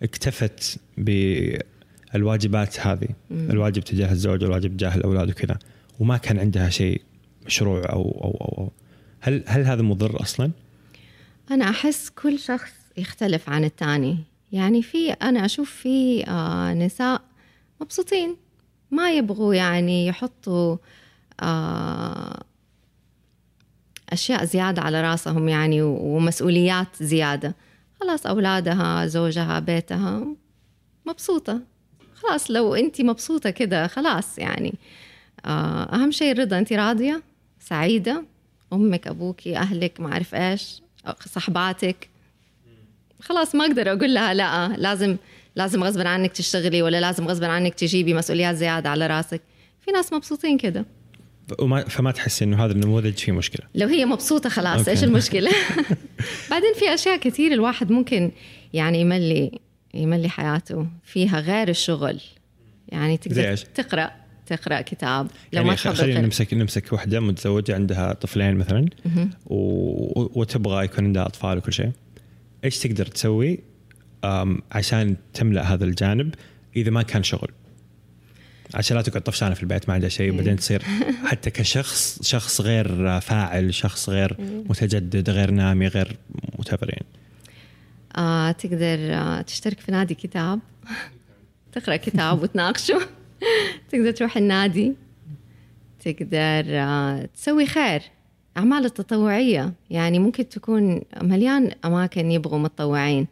[0.03, 3.49] اكتفت بالواجبات هذه مم.
[3.51, 5.59] الواجب تجاه الزوج والواجب تجاه الأولاد وكذا
[5.99, 7.01] وما كان عندها شيء
[7.45, 8.71] مشروع أو أو أو, أو.
[9.19, 10.51] هل هل هذا مضر أصلا؟
[11.51, 14.17] أنا أحس كل شخص يختلف عن الثاني
[14.51, 17.21] يعني في أنا أشوف في آه نساء
[17.81, 18.35] مبسوطين
[18.91, 20.77] ما يبغوا يعني يحطوا
[21.39, 22.43] آه
[24.09, 27.55] أشياء زيادة على رأسهم يعني ومسؤوليات زيادة
[28.01, 30.27] خلاص أولادها زوجها بيتها
[31.05, 31.61] مبسوطة.
[32.15, 34.73] خلاص لو انت مبسوطة كده خلاص يعني.
[35.45, 36.57] آه، أهم شيء الرضا.
[36.57, 37.23] انت راضية؟
[37.59, 38.23] سعيدة؟
[38.73, 40.81] أمك أبوك أهلك ما أعرف إيش
[41.25, 42.09] صحباتك؟
[43.21, 45.17] خلاص ما أقدر أقول لها لا لازم
[45.55, 49.41] لازم غصبا عنك تشتغلي ولا لازم غصبا عنك تجيبي مسؤوليات زيادة على راسك.
[49.85, 50.85] في ناس مبسوطين كده.
[51.59, 54.91] وما فما تحسي إنه هذا النموذج فيه مشكلة؟ لو هي مبسوطة خلاص أوكي.
[54.91, 55.51] إيش المشكلة؟
[56.51, 58.31] بعدين في أشياء كثير الواحد ممكن
[58.73, 59.59] يعني يملي
[59.93, 60.87] يملي حياته.
[61.03, 62.19] فيها غير الشغل.
[62.87, 64.11] يعني تقدر تقرأ
[64.45, 65.25] تقرأ كتاب.
[65.25, 68.85] لو يعني ما تحب خلينا نمسك نمسك وحدة متزوجة عندها طفلين مثلا
[69.45, 70.39] و...
[70.41, 71.91] وتبغى يكون عندها أطفال وكل شيء.
[72.63, 73.59] إيش تقدر تسوي
[74.71, 76.35] عشان تملأ هذا الجانب
[76.75, 77.51] إذا ما كان شغل؟
[78.73, 80.33] عشان لا تقعد طفشانه في البيت ما عندها شيء.
[80.33, 80.83] وبعدين تصير
[81.29, 86.17] حتى كشخص شخص غير فاعل شخص غير متجدد غير نامي غير
[86.59, 87.05] متفر يعني.
[88.17, 90.59] آه تقدر آه تشترك في نادي كتاب.
[91.73, 92.99] تقرأ كتاب وتناقشه.
[93.91, 94.93] تقدر تروح النادي.
[95.99, 98.01] تقدر آه، تسوي خير.
[98.57, 99.73] أعمال التطوعية.
[99.89, 103.27] يعني ممكن تكون مليان أماكن يبغوا متطوعين.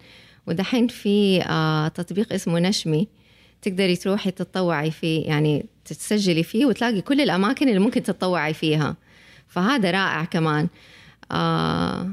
[0.48, 3.08] ودحين في آه، تطبيق اسمه نشمي.
[3.66, 8.96] تقدري تروحي تتطوعي فيه يعني تسجلي فيه وتلاقي كل الأماكن اللي ممكن تتطوعي فيها.
[9.48, 10.68] فهذا رائع كمان.
[11.32, 12.12] آه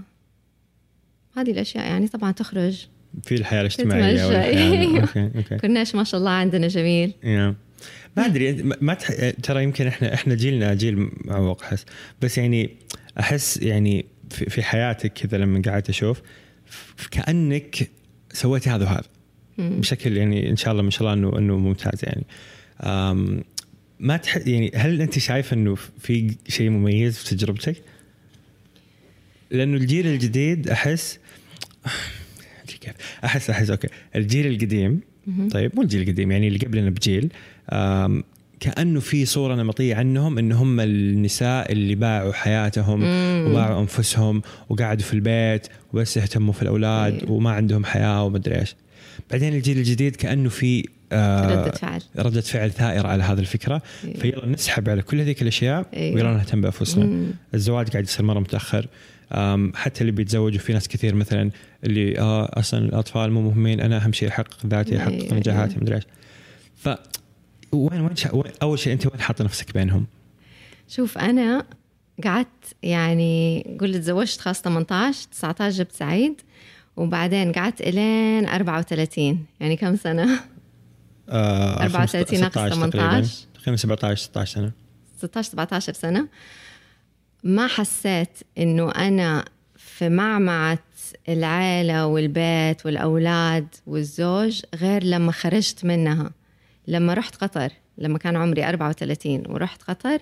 [1.37, 2.87] هذه الأشياء يعني طبعا تخرج.
[3.23, 4.25] في الحياة الاجتماعية
[5.01, 5.31] okay.
[5.37, 5.57] okay.
[5.57, 7.13] كناش ما شاء الله عندنا جميل.
[7.23, 7.55] yeah.
[8.17, 9.31] ما أدري ما تح...
[9.43, 11.85] ترى يمكن إحنا إحنا جيلنا جيل معوق أحس.
[12.23, 12.77] بس يعني
[13.21, 16.23] أحس يعني في, في حياتك كذا لما قعدت أشوف
[17.11, 17.91] كأنك
[18.33, 19.09] سويتي هذا وهذا.
[19.59, 22.25] بشكل يعني إن شاء الله ما شاء الله إنه إنه ممتاز يعني
[24.01, 24.37] ما تح...
[24.37, 27.77] يعني هل أنت شايف إنه في شيء مميز في تجربتك؟
[29.51, 31.19] لأنه الجيل الجديد أحس
[32.81, 32.95] كيف
[33.25, 35.01] أحس أحس okay الجيل القديم
[35.51, 37.33] طيب مو الجيل القديم يعني اللي قبلنا بجيل
[38.61, 43.47] كأنه في صورة نمطية عنهم إن هم النساء اللي باعوا حياتهم مم.
[43.51, 47.33] وباعوا أنفسهم وقعدوا في البيت وبس يهتموا في الأولاد أيوه.
[47.33, 48.75] وما عندهم حياة ومدري إيش
[49.33, 52.03] بعدين الجيل الجديد كأنه في آه ردة فعل.
[52.19, 53.83] ردة فعل ثائرة على هذه الفكرة.
[54.05, 54.17] أيوه.
[54.17, 56.15] فيلا نسحب على كل هذيك الأشياء أيوه.
[56.15, 57.27] ويلا نهتم بأنفسنا.
[57.55, 58.87] الزواج قاعد يصير مرة متأخر.
[59.75, 61.51] حتى اللي بيتزوجوا في ناس كثير مثلا
[61.85, 65.97] اللي آه أصلا الأطفال مو مهمين أنا أهم شيء أحقق ذاتي أحقق أيوة، نجاحاتي مدري
[65.97, 66.05] إيش.
[66.77, 66.89] ف
[67.73, 68.01] وين
[68.33, 70.07] وين أول شيء أنت وين حاطه نفسك بينهم؟
[70.89, 71.67] شوف أنا
[72.25, 76.41] قعدت يعني قلت تزوجت خلاص 18 19 جبت سعيد.
[76.97, 80.41] وبعدين قعدت إلين 34 يعني كم سنة؟
[81.29, 82.99] آه 34 ناقص 16 18.
[82.99, 83.29] تقريبا.
[83.55, 84.73] تقريبا 17 16 سنة.
[85.19, 86.29] 16 17 سنة.
[87.45, 89.45] ما حسيت إنه أنا
[89.77, 90.79] في معمعة
[91.29, 96.31] العيلة والبيت والأولاد والزوج غير لما خرجت منها.
[96.89, 100.19] لما رحت قطر لما كان عمري 34 ورحت قطر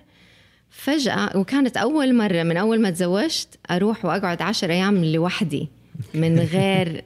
[0.69, 5.69] فجأة وكانت أول مرة من أول ما تزوجت أروح وأقعد عشر أيام لوحدي.
[6.13, 7.03] من غير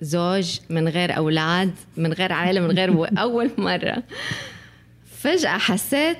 [0.00, 4.02] زوج من غير أولاد من غير عائلة من غير أول مرة.
[5.04, 6.18] فجأة حسيت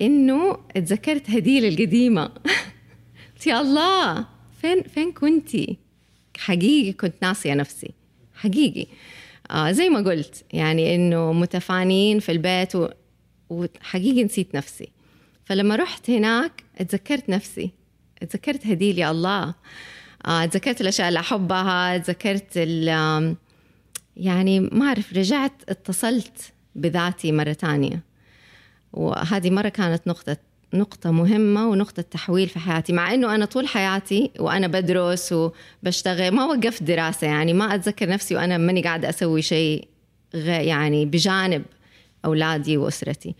[0.00, 2.24] إنه تذكرت هديل القديمة.
[3.34, 4.26] قلت يا الله
[4.60, 5.76] فين فين كنتي؟
[6.36, 7.90] حقيقي كنت ناسية نفسي.
[8.34, 8.86] حقيقي.
[9.50, 12.72] آه زي ما قلت يعني إنه متفانيين في البيت.
[13.50, 14.88] وحقيقي نسيت نفسي.
[15.44, 17.70] فلما رحت هناك اتذكرت نفسي.
[18.22, 19.54] اتذكرت هديل يا الله.
[20.26, 21.96] آه، اتذكرت الأشياء اللي أحبها
[22.88, 23.36] آم،
[24.16, 28.00] يعني ما أعرف رجعت اتصلت بذاتي مرة تانية
[28.92, 30.36] وهذه مرة كانت نقطة
[30.74, 36.44] نقطة مهمة ونقطة تحويل في حياتي مع إنه أنا طول حياتي وأنا بدرس وبشتغل ما
[36.44, 39.88] وقفت دراسة يعني ما أتذكر نفسي وأنا ماني قاعدة أسوي شيء
[40.34, 41.62] يعني بجانب
[42.24, 43.34] أولادي وأسرتي.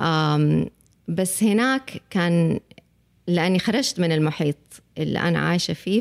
[0.00, 0.66] آم،
[1.08, 2.60] بس هناك كان
[3.26, 4.56] لأني خرجت من المحيط
[4.98, 6.00] اللي أنا عايشة فيه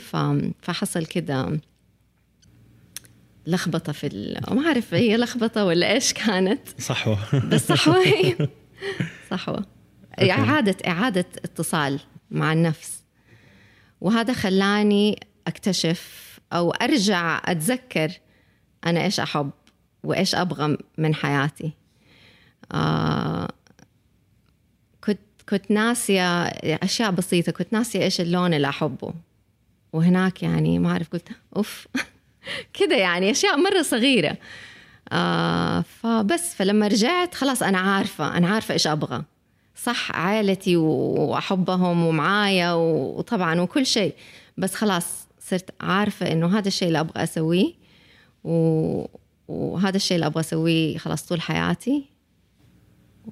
[0.62, 1.60] فحصل كده
[3.48, 4.56] لخبطة في ال...
[4.56, 6.82] ما أعرف هي لخبطة ولا إيش كانت.
[6.82, 7.18] صحوة.
[7.50, 8.04] بس صحوة.
[9.32, 9.66] صحوة.
[10.22, 12.00] إعادة إعادة اتصال
[12.32, 13.04] مع النفس.
[14.02, 18.12] وهذا خلاني أكتشف أو أرجع أتذكر
[18.86, 19.52] أنا إيش أحب
[20.04, 21.72] وإيش أبغى من حياتي.
[22.72, 23.48] آه
[25.50, 26.44] كنت ناسية
[26.84, 27.52] أشياء بسيطة.
[27.52, 29.14] كنت ناسية إيش اللون اللي أحبه.
[29.94, 31.88] وهناك يعني ما أعرف قلت أوف.
[32.80, 34.38] كده يعني أشياء مرة صغيرة.
[35.12, 39.24] آه فبس فلما رجعت خلاص أنا عارفة أنا عارفة إيش أبغى.
[39.76, 44.14] صح عائلتي وأحبهم ومعايا وطبعا وكل شيء.
[44.58, 47.74] بس خلاص صرت عارفة إنه هذا الشيء اللي أبغى أسويه.
[48.44, 49.06] و...
[49.48, 52.15] وهذا الشيء اللي أبغى أسويه خلاص طول حياتي.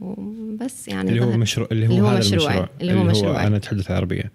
[0.02, 2.58] وبس يعني اللي هو مشروع اللي هو, اللي هو هذا مشروعي.
[2.58, 3.48] المشروع اللي هو مشروعي.
[3.48, 4.32] أنا أتحدث عربية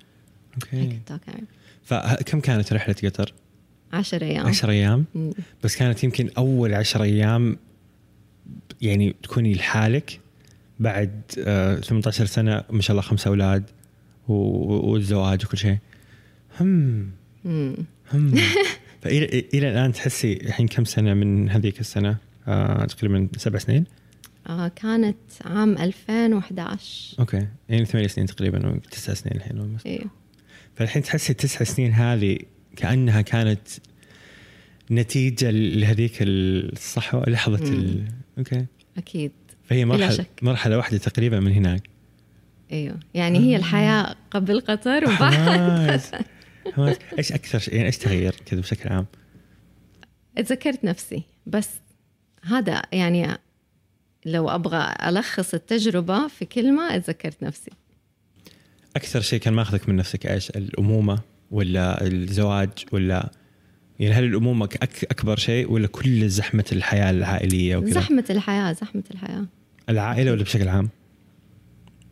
[0.54, 1.44] okay okay.
[1.82, 3.32] فكم كانت رحلة قطر؟
[3.92, 5.30] عشر أيام 10 أيام مم.
[5.64, 7.56] بس كانت يمكن أول 10 أيام
[8.82, 10.20] يعني تكوني لحالك
[10.80, 13.64] بعد آه 18 سنة ما شاء الله خمس أولاد
[14.28, 15.78] والزواج وكل شيء
[16.60, 17.10] هم
[17.44, 17.76] مم.
[18.12, 18.34] هم
[19.02, 22.16] فالى إلى الآن تحسي الحين كم سنة من هذيك السنة؟
[22.48, 23.97] آه تقريبا سبع سنين آه
[24.76, 27.48] كانت عام 2011 okay.
[27.68, 29.78] يعني ثمانية سنين تقريبا أو تسع سنين الحين.
[29.86, 30.10] إيوه.
[30.74, 32.38] فالحين تحسي التسع سنين هذه
[32.76, 33.68] كأنها كانت
[34.90, 38.04] نتيجة لهذيك الصحوة لحظة ال...
[38.38, 38.66] okay.
[38.96, 39.32] أكيد.
[39.64, 40.26] فهي مرحلة.
[40.42, 41.88] مرحلة واحدة تقريبا من هناك.
[42.72, 43.00] إيوه.
[43.14, 45.34] يعني هي الحياة قبل قطر وبعد.
[45.34, 46.10] حماس.
[46.74, 46.96] حماس.
[47.18, 49.06] إيش أكثر شيء يعني إيش تغير كذا بشكل عام؟
[50.36, 51.22] تذكرت نفسي.
[51.46, 51.68] بس
[52.42, 53.38] هذا يعني
[54.32, 57.70] لو أبغى ألخص التجربة في كلمة اتذكرت نفسي
[58.96, 61.18] أكثر شيء كان ماخذك من نفسك إيش؟ الأمومة
[61.50, 63.30] ولا الزواج ولا
[64.00, 69.02] يعني هل الأمومة أك أكبر شيء ولا كل زحمة الحياة العائلية وكذا؟ زحمة الحياة زحمة
[69.10, 69.44] الحياة
[69.88, 70.88] العائلة ولا بشكل عام؟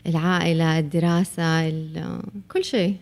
[0.06, 2.96] العائلة الدراسة ال- كل شيء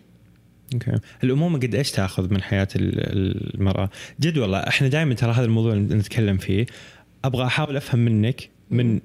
[0.73, 0.91] أوكي
[1.23, 3.89] الأمومة قد إيش تأخذ من حياة ال- المرأة؟
[4.19, 6.65] جد والله إحنا دائما ترى هذا الموضوع نتكلم فيه
[7.25, 8.99] أبغى أحاول أفهم منك من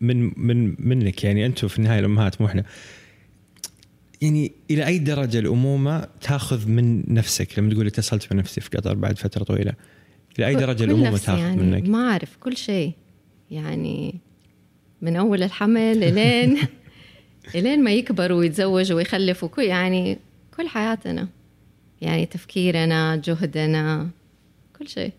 [0.00, 2.64] من من منك يعني أنتم في النهاية الأمهات مو إحنا.
[4.22, 9.18] يعني إلى أي درجة الأمومة تأخذ من نفسك؟ لما تقول اتصلت بنفسي في قطر بعد
[9.18, 9.72] فترة طويلة.
[10.38, 11.62] إلى أي درجة الأمومة تأخذ يعني.
[11.62, 12.92] منك؟ ما أعرف كل شيء.
[13.50, 14.14] يعني
[15.02, 16.58] من أول الحمل الين
[17.54, 19.48] إلين ما يكبروا ويتزوجوا ويخلفوا.
[19.48, 20.18] كل يعني
[20.56, 21.28] كل حياتنا.
[22.00, 24.08] يعني تفكيرنا جهدنا
[24.78, 25.12] كل شيء.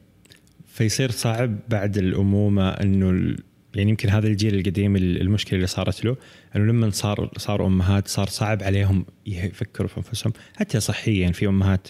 [0.67, 3.35] فيصير صعب بعد الأمومة إنه
[3.75, 6.15] يعني يمكن هذا الجيل القديم ال- المشكلة اللي صارت له
[6.55, 11.87] إنه لما صار صاروا أمهات صار صعب عليهم يفكروا في أنفسهم حتى صحيا في أمهات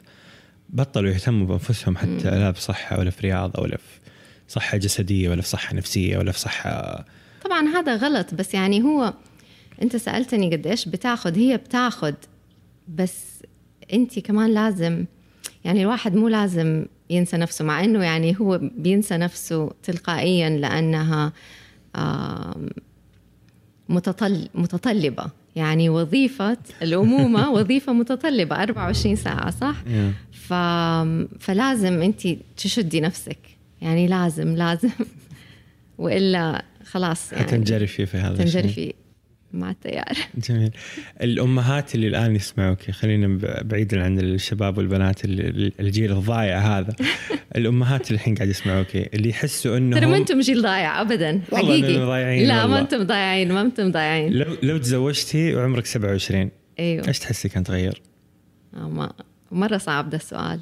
[0.70, 4.00] بطلوا يهتموا بأنفسهم حتى لا في صحة ولا في رياضة ولا في
[4.48, 7.06] صحة جسدية ولا في صحة نفسية ولا في صحة
[7.46, 9.14] طبعا هذا غلط بس يعني هو
[9.82, 12.14] أنت سألتني قد إيش بتاخذ هي بتاخذ
[12.88, 13.44] بس
[13.94, 15.06] أنت كمان لازم
[15.66, 21.42] يعني الواحد مو لازم ينسى نفسه مع إنه يعني هو بينسى نفسه تلقائيا لأنها متطل
[24.56, 25.26] متطلبة.
[25.56, 29.76] يعني وظيفة الأمومة وظيفة متطلبة 24 ساعة صح؟
[30.32, 30.54] ف...
[31.40, 32.28] فلازم انت
[32.58, 33.38] تشدي نفسك.
[33.82, 34.90] يعني لازم لازم.
[35.98, 37.46] وإلا خلاص يعني.
[37.46, 38.94] تنجرفي في هذا تنجرفي
[39.54, 40.18] مع التيار.
[40.50, 40.72] جميل.
[41.22, 46.96] الأمهات اللي الآن يسمعوك خلينا بعيدا عن الشباب والبنات الجيل الضايع هذا.
[47.58, 51.98] الأمهات اللي الحين قاعد يسمعوك اللي يحسوا انه ترى ما أنتم جيل ضايع ابدا حقيقي.
[51.98, 54.34] ضايعين لا ما أنتم ضايعين ما أنتم ضايعين.
[54.34, 56.50] لو لو تزوجتي وعمرك 27
[56.80, 57.08] أيوه.
[57.08, 58.02] إيش تحسي كان تغير؟
[58.78, 59.14] آه ما
[59.52, 60.60] مرة صعب ده السؤال.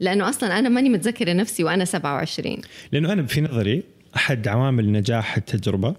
[0.00, 2.56] لأنه أصلا أنا ماني متذكرة نفسي وأنا 27
[2.92, 3.82] لأنه أنا في نظري
[4.16, 5.94] أحد عوامل نجاح التجربة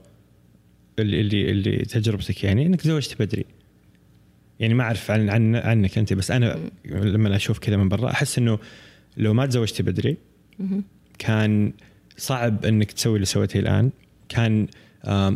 [1.00, 3.46] اللي اللي, اللي تجربتك يعني إنك تزوجت بدري.
[4.60, 8.38] يعني ما أعرف عن, عن عنك أنت بس أنا لما أشوف كذا من برا أحس
[8.38, 8.60] إنه
[9.18, 10.18] لو ما تزوجتي بدري
[11.20, 11.74] كان
[12.18, 13.92] صعب إنك تسوي اللي سويتيه الآن.
[14.30, 14.68] كان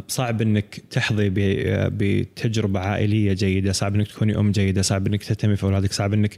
[0.07, 1.31] صعب إنك تحظي
[1.89, 3.71] بتجربة عائلية جيدة.
[3.71, 4.81] صعب إنك تكوني أم جيدة.
[4.81, 5.93] صعب إنك تهتمي في أولادك.
[5.93, 6.37] صعب إنك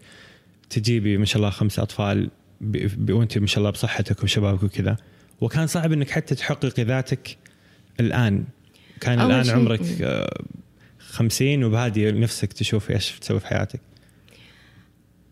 [0.69, 2.29] تجيبي ما شاء الله خمسة أطفال
[3.09, 4.97] وأنت ما شاء الله بصحتك وشبابك وكذا.
[5.41, 7.37] وكان صعب إنك حتى تحققي ذاتك
[7.99, 8.43] الآن.
[8.99, 9.49] كان الآن.
[9.49, 10.43] عمرك آه،
[10.99, 13.79] خمسين وبهذه نفسك تشوفي إيش تسوي في حياتك؟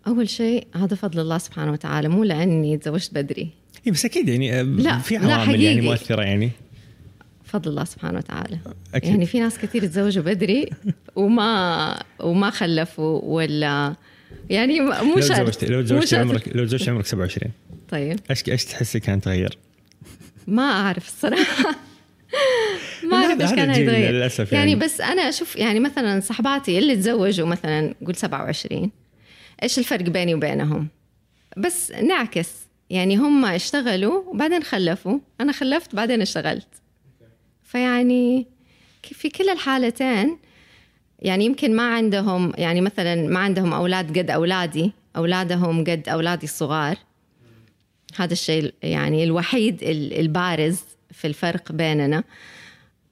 [0.08, 3.50] أول شيء هذا فضل الله سبحانه وتعالى مو لأني تزوجت بدري.
[3.88, 6.52] إي بس أكيد يعني آه، لا في عوامل يعني مؤثرة يعني.
[7.44, 8.58] فضل الله سبحانه وتعالى.
[8.94, 9.10] أكيد.
[9.10, 10.70] يعني في ناس كثير تزوجوا بدري
[11.16, 13.96] وما وما خلفوا ولا
[14.50, 17.52] يعني مو شرط لو تزوجت لو تزوجت عمرك لو تزوجت عمرك 27
[17.90, 18.20] طيب.
[18.30, 19.58] إيش إيش تحسي كان تغير؟
[20.48, 21.76] ما أعرف الصراحة.
[23.42, 24.72] إيش كان يتغير للأسف يعني.
[24.72, 24.86] يعني.
[24.86, 28.92] بس أنا أشوف يعني مثلا صحباتي اللي تزوجوا مثلا قول 27
[29.64, 30.88] إيش الفرق بيني وبينهم؟
[31.58, 32.50] بس نعكس.
[32.90, 36.68] يعني هم اشتغلوا وبعدين خلفوا أنا خلفت بعدين اشتغلت.
[37.64, 38.48] فيعني
[39.04, 40.38] في كل الحالتين
[41.20, 46.98] يعني يمكن ما عندهم يعني مثلا ما عندهم أولاد قد أولادي أولادهم قد أولادي الصغار.
[48.16, 50.80] هذا الشيء يعني الوحيد البارز
[51.12, 52.24] في الفرق بيننا.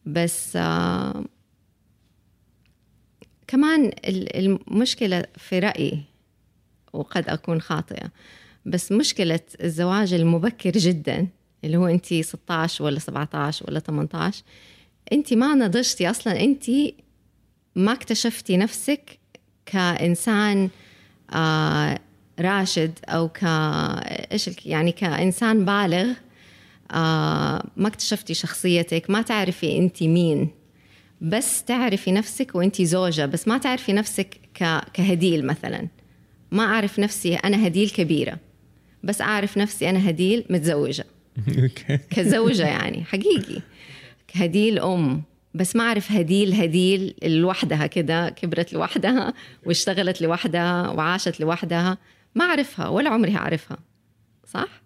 [0.05, 1.25] بس آه
[3.47, 6.03] كمان المشكلة في رأيي
[6.93, 8.11] وقد أكون خاطئة
[8.65, 11.27] بس مشكلة الزواج المبكر جدا
[11.63, 14.43] اللي هو أنت 16 ولا 17 ولا 18
[15.11, 16.65] أنت ما نضجتي أصلا أنت
[17.75, 19.19] ما اكتشفتي نفسك
[19.65, 20.69] كإنسان
[21.33, 21.99] آه
[22.39, 23.43] راشد أو ك
[24.31, 26.13] إيش يعني كإنسان بالغ
[26.91, 30.49] آه ما اكتشفتي شخصيتك ما تعرفي انت مين
[31.21, 34.37] بس تعرفي نفسك وانت زوجة بس ما تعرفي نفسك
[34.93, 35.87] كهديل مثلا.
[36.51, 38.37] ما أعرف نفسي أنا هديل كبيرة
[39.03, 41.05] بس أعرف نفسي أنا هديل متزوجة.
[42.15, 43.61] كزوجة يعني حقيقي.
[44.33, 45.23] هديل أم
[45.53, 49.33] بس ما أعرف هديل هديل لوحدها كده كبرت لوحدها
[49.65, 51.97] واشتغلت لوحدها وعاشت لوحدها.
[52.35, 53.77] ما أعرفها ولا عمري هعرفها
[54.47, 54.81] صح؟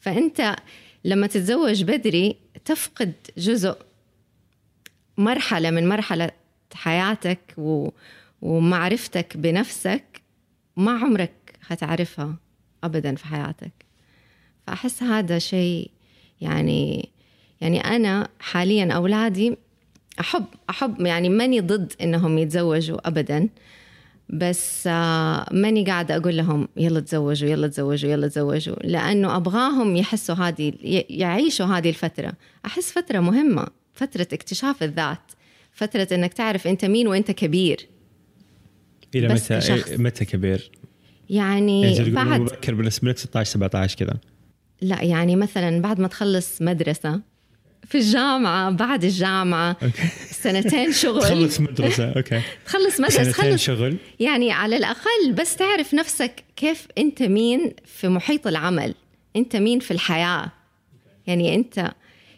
[0.00, 0.56] فأنت
[1.04, 3.76] لما تتزوج بدري تفقد جزء
[5.18, 6.30] مرحلة من مرحلة
[6.74, 7.88] حياتك و...
[8.42, 10.22] ومعرفتك بنفسك
[10.76, 11.32] ما عمرك
[11.66, 12.36] هتعرفها
[12.84, 13.72] أبدا في حياتك.
[14.66, 15.90] فأحس هذا شيء
[16.40, 17.08] يعني
[17.60, 19.56] يعني أنا حاليا أولادي
[20.20, 23.48] أحب أحب يعني ماني ضد إنهم يتزوجوا أبدا.
[24.28, 30.34] بس آه، ماني قاعدة أقول لهم يلا تزوجوا يلا تزوجوا يلا تزوجوا لأنه أبغاهم يحسوا
[30.34, 30.72] هذه
[31.10, 32.32] يعيشوا هذه الفترة.
[32.66, 35.32] أحس فترة مهمة فترة اكتشاف الذات
[35.72, 37.88] فترة إنك تعرف أنت مين وأنت كبير.
[39.14, 40.70] إلى متى متى كبير؟
[41.30, 44.18] يعني, يعني بعد مبكر بالنسبة لك 16 17 كذا.
[44.82, 47.20] لا يعني مثلا بعد ما تخلص مدرسة
[47.92, 49.76] في الجامعة بعد الجامعة.
[49.82, 50.02] okay.
[50.30, 51.20] سنتين شغل.
[51.20, 52.40] تخلص مدرسة okay.
[52.66, 53.96] تخلص مدرسة سنتين تخلص شغل.
[54.20, 58.94] يعني على الأقل بس تعرف نفسك كيف أنت مين في محيط العمل.
[59.36, 60.50] أنت مين في الحياة.
[61.26, 61.92] يعني أنت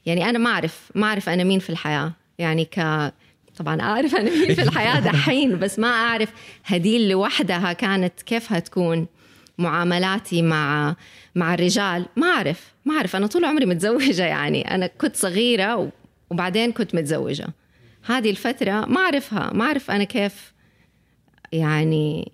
[0.07, 2.13] يعني أنا ما أعرف ما أعرف أنا مين في الحياة.
[2.39, 3.13] يعني ك
[3.57, 6.29] طبعا أعرف أنا مين في الحياة دحين بس ما أعرف
[6.65, 9.07] هديل لوحدها كانت كيف هتكون
[9.59, 10.97] معاملاتي مع
[11.35, 12.07] مع الرجال.
[12.17, 13.17] ما أعرف ما أعرف.
[13.17, 14.75] أنا طول عمري متزوجة يعني.
[14.75, 15.93] أنا كنت صغيرة
[16.31, 17.47] وبعدين كنت متزوجة.
[18.07, 19.51] هذه الفترة ما أعرفها.
[19.53, 20.53] ما أعرف أنا كيف
[21.53, 22.33] يعني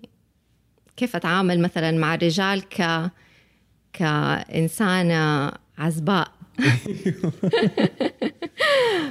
[0.97, 3.09] كيف أتعامل مثلا مع الرجال ك
[3.93, 6.31] كإنسانة عزباء.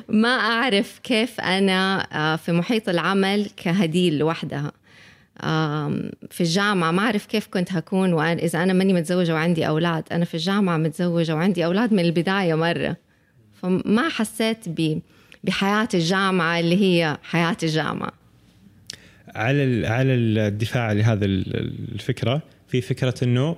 [0.08, 4.72] ما أعرف كيف أنا آه، في محيط العمل كهديل لوحدها.
[6.30, 10.04] في الجامعة ما أعرف كيف كنت هكون وأنا إذا أنا ماني متزوجة وعندي أولاد.
[10.12, 12.96] أنا في الجامعة متزوجة وعندي أولاد من البداية مرة.
[13.62, 14.64] فما حسيت
[15.44, 18.12] بحياة الجامعة اللي هي حياة الجامعة.
[19.34, 23.56] على على الدفاع لهذا الفكرة في فكرة أنه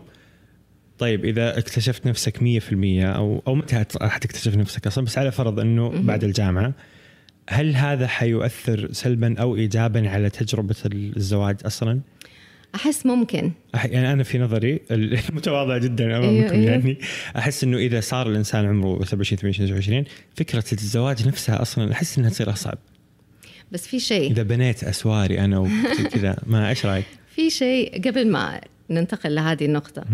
[0.98, 2.42] طيب إذا اكتشفت نفسك 100%
[3.04, 6.72] أو أو متى حتكتشف نفسك أصلا بس على فرض إنه بعد الجامعة
[7.50, 12.00] هل هذا حيؤثر سلبا أو ايجابا على تجربة الزواج أصلا؟
[12.74, 16.70] أحس ممكن يعني أنا في نظري المتواضع جدا أمامكم أيوه أيوه.
[16.70, 16.98] يعني
[17.36, 20.04] أحس إنه إذا صار الإنسان عمره 27 28 29
[20.36, 22.78] فكرة الزواج نفسها أصلا أحس إنها تصير أصعب
[23.72, 28.60] بس في شيء إذا بنيت أسواري أنا وكذا ما إيش رأيك؟ في شيء قبل ما
[28.90, 30.04] ننتقل لهذه النقطة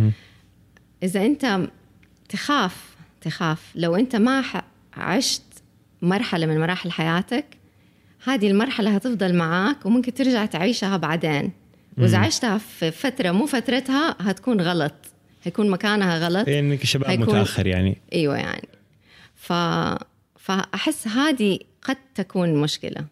[1.03, 1.61] إذا أنت
[2.29, 4.45] تخاف تخاف لو أنت ما
[4.97, 5.43] عشت
[6.03, 7.45] مرحلة من مراحل حياتك
[8.25, 11.53] هذه المرحلة هتفضل معاك وممكن ترجع تعيشها بعدين.
[11.99, 14.95] وإذا عشتها في فترة مو فترتها هتكون غلط.
[15.43, 16.49] هيكون مكانها غلط.
[16.49, 17.27] إيه، إنك شباب هيكون...
[17.27, 17.99] متأخر يعني.
[18.13, 18.69] أيوه يعني.
[19.35, 19.53] ف
[20.39, 23.05] فأحس هذه قد تكون مشكلة.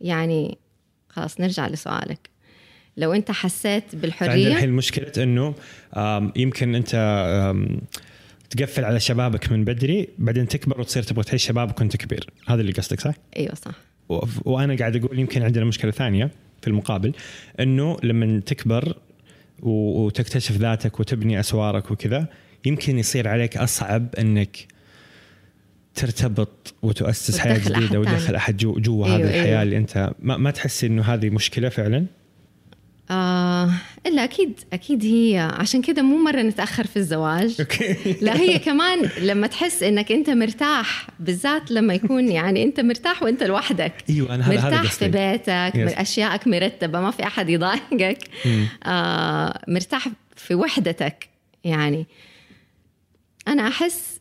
[0.00, 0.58] يعني
[1.08, 2.30] خلاص نرجع لسؤالك.
[2.96, 5.54] لو أنت حسيت بالحرية؟ عندنا الحين مشكلة إنه
[6.36, 6.94] يمكن أنت
[8.52, 12.30] تقفل على شبابك من بدري بعدين تكبر وتصير تبغى تعيش شبابك وانت كبير.
[12.46, 13.74] هذا اللي قصدك صح؟ أيوه صح.
[14.44, 16.30] وأنا قاعد أقول يمكن عندنا مشكلة ثانية
[16.62, 17.12] في المقابل
[17.60, 18.96] إنه لما تكبر
[19.62, 22.26] وتكتشف ذاتك وتبني أسوارك وكذا
[22.64, 24.66] يمكن يصير عليك أصعب إنك
[25.94, 29.62] ترتبط وتؤسس حياة جديدة وتدخل أحد جوا جو أيوة هذه الحياة أيوة.
[29.62, 30.12] اللي أنت.
[30.18, 32.06] ما, ما تحسي إنه هذه مشكلة فعلا؟
[33.12, 33.70] آه
[34.06, 37.60] إلا أكيد أكيد هي عشان كذا مو مرة نتأخر في الزواج.
[37.60, 37.96] أوكي.
[38.24, 43.42] لا هي كمان لما تحس إنك أنت مرتاح بالذات لما يكون يعني أنت مرتاح وأنت
[43.42, 43.92] لوحدك.
[44.10, 45.72] أيوه أنا مرتاح في بيتك.
[45.76, 48.18] أشيائك مرتبة ما في أحد يضايقك.
[48.84, 51.28] آه مرتاح في وحدتك.
[51.64, 52.06] يعني
[53.48, 54.18] أنا أحس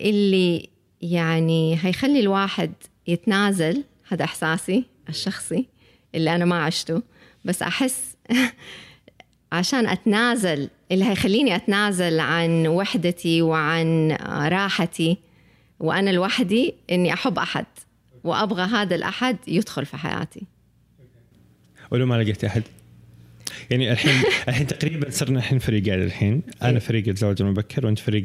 [0.00, 0.68] اللي
[1.02, 2.72] يعني هيخلي الواحد
[3.06, 5.66] يتنازل هذا إحساسي الشخصي
[6.14, 7.02] اللي أنا ما عشته
[7.44, 8.11] بس أحس
[9.52, 14.12] عشان أتنازل اللي هيخليني أتنازل عن وحدتي وعن
[14.48, 15.18] راحتي
[15.80, 17.66] وأنا لوحدي إني أحب أحد
[18.24, 20.42] وأبغى هذا الأحد يدخل في حياتي
[21.90, 22.62] ولو ما لقيت أحد
[23.70, 26.78] يعني الحين الحين تقريبا صرنا الحين فريقين الحين أنا إيه.
[26.78, 28.22] فريق الزواج المبكر وأنت فريق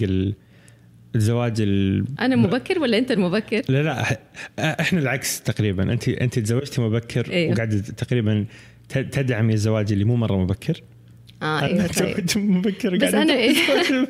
[1.16, 2.06] الزواج ال...
[2.20, 4.20] أنا مبكر ولا أنت المبكر؟ لا لا
[4.60, 7.54] إحنا العكس تقريبا أنت أنت تزوجتي مبكر أيوه.
[7.54, 8.46] وقاعدة تقريبا
[8.90, 10.82] تدعمي الزواج اللي مو مرة مبكر
[11.44, 13.56] آه أيوه طيب مبكر بس أنا إيه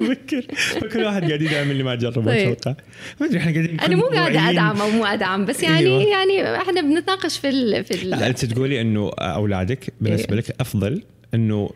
[0.01, 2.51] مبكر فكل واحد قاعد يدعم اللي ما جرب طيب.
[2.51, 2.75] أتوقع
[3.21, 6.03] ما أدري إحنا قاعدين أنا مو قاعدة أدعم أو مو أدعم بس يعني أيوة.
[6.03, 10.41] يعني إحنا بنتناقش في ال في ال لا أنت تقولي إنه أولادك بالنسبة أيوة.
[10.41, 11.03] لك أفضل
[11.33, 11.69] إنه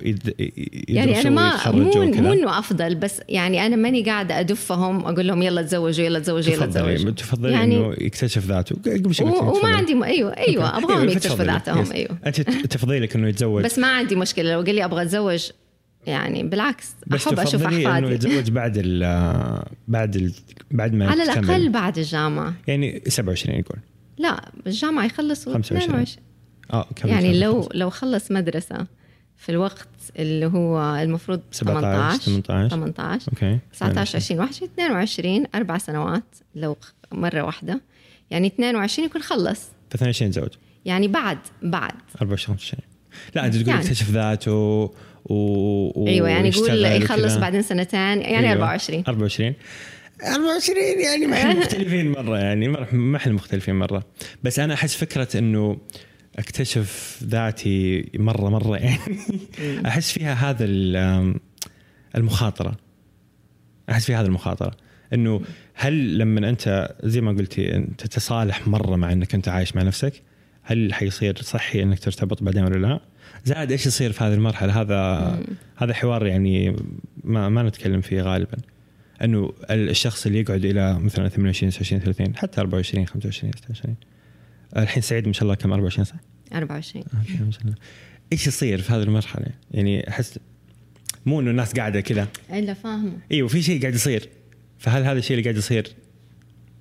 [0.88, 5.42] يعني أنا ما مو مو إنه أفضل بس يعني أنا ماني قاعدة أدفهم أقول لهم
[5.42, 7.12] يلا تزوجوا يلا تزوجوا يلا تزوجوا.
[7.12, 8.76] تفضلي يعني إنه يكتشف ذاته.
[8.76, 10.04] قبل شوي وما عندي م...
[10.04, 12.18] أيوه أيوه أبغاهم أيوة يكتشفوا ذاتهم أيوه.
[12.26, 13.64] أنت تفضيلك إنه يتزوج.
[13.64, 14.54] بس ما عندي مشكلة.
[14.54, 15.50] لو قال لي أبغى أتزوج
[16.08, 17.98] يعني بالعكس بس أحب أشوف أحفادي.
[17.98, 20.34] إنه يتزوج بعد ال بعد ال
[20.72, 22.54] بعد ما على الأقل بعد الجامعة.
[22.68, 23.78] يعني 27 يقول.
[24.18, 26.06] لا الجامعة يخلص 25
[26.74, 28.88] آه يعني لو لو خلص مدرسة.
[29.42, 29.88] في الوقت
[30.20, 36.24] اللي هو المفروض 17 18 18 أوكي 19 20 21 22 أربع سنوات
[36.56, 36.78] لو
[37.12, 37.82] مرة واحدة.
[38.32, 39.62] يعني 22 يكون خلص.
[39.90, 40.50] ف 22 زوج.
[40.86, 41.94] يعني بعد بعد.
[42.22, 42.82] 24 25
[43.36, 43.82] لا أنت تقول يعني.
[43.82, 44.90] اكتشف ذاته و...
[45.26, 46.08] و...
[46.08, 48.52] أيوه يعني يقول يخلص بعدين سنتين يعني أيوة.
[48.52, 49.54] 24 24
[50.24, 54.04] 24 يعني ما إحنا مختلفين مرة يعني ما إحنا مختلفين مرة.
[54.44, 55.78] بس أنا أحس فكرة إنه
[56.40, 58.78] أكتشف ذاتي مرة مرة.
[58.78, 59.00] يعني
[59.88, 60.66] أحس فيها هذا
[62.16, 62.78] المخاطرة.
[63.90, 64.72] أحس فيها هذا المخاطرة.
[65.14, 65.42] إنه
[65.74, 70.22] هل لما أنت زي ما قلتي أنت تتصالح مرة مع إنك أنت عايش مع نفسك
[70.64, 73.00] هل حيصير صحي إنك ترتبط بعدين ولا لا؟
[73.46, 75.40] زائد إيش يصير في هذه المرحلة؟ هذا
[75.78, 76.76] هذا حوار يعني
[77.24, 78.58] ما ما نتكلم فيه غالبا.
[79.24, 83.96] إنه الشخص اللي يقعد إلى مثلا 28 29 30 حتى 24 25 26
[84.78, 86.16] الحين سعيد ما شاء الله كم 24 صح؟
[86.54, 87.76] 24 أوكي ما شاء الله
[88.34, 90.40] إيش يصير في هذه المرحلة؟ يعني أحس
[91.26, 94.30] مو إنه الناس قاعدة كذا إلا فاهمة إيوه في شيء قاعد يصير
[94.78, 95.88] فهل هذا الشيء اللي قاعد يصير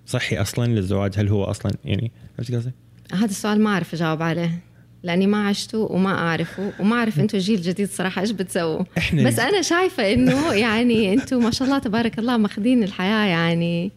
[0.06, 2.70] صحي أصلا للزواج؟ هل هو أصلا يعني إيش قصدي؟
[3.12, 4.58] هذا السؤال ما أعرف أجاوب عليه
[5.02, 8.84] لأني ما عشته وما أعرفه وما أعرف أنتم الجيل الجديد صراحة إيش بتسووا
[9.26, 13.92] بس أنا شايفة إنه يعني أنتم ما شاء الله تبارك الله ماخذين الحياة يعني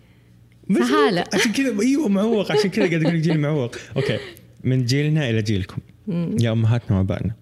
[0.80, 2.52] سهاله عشان كذا إيوه معوق.
[2.52, 3.76] عشان كذا قاعد أقول جيل معوق.
[3.96, 4.20] أوكي.
[4.64, 5.78] من جيلنا إلى جيلكم.
[6.40, 7.36] يا أمهاتنا وأبائنا.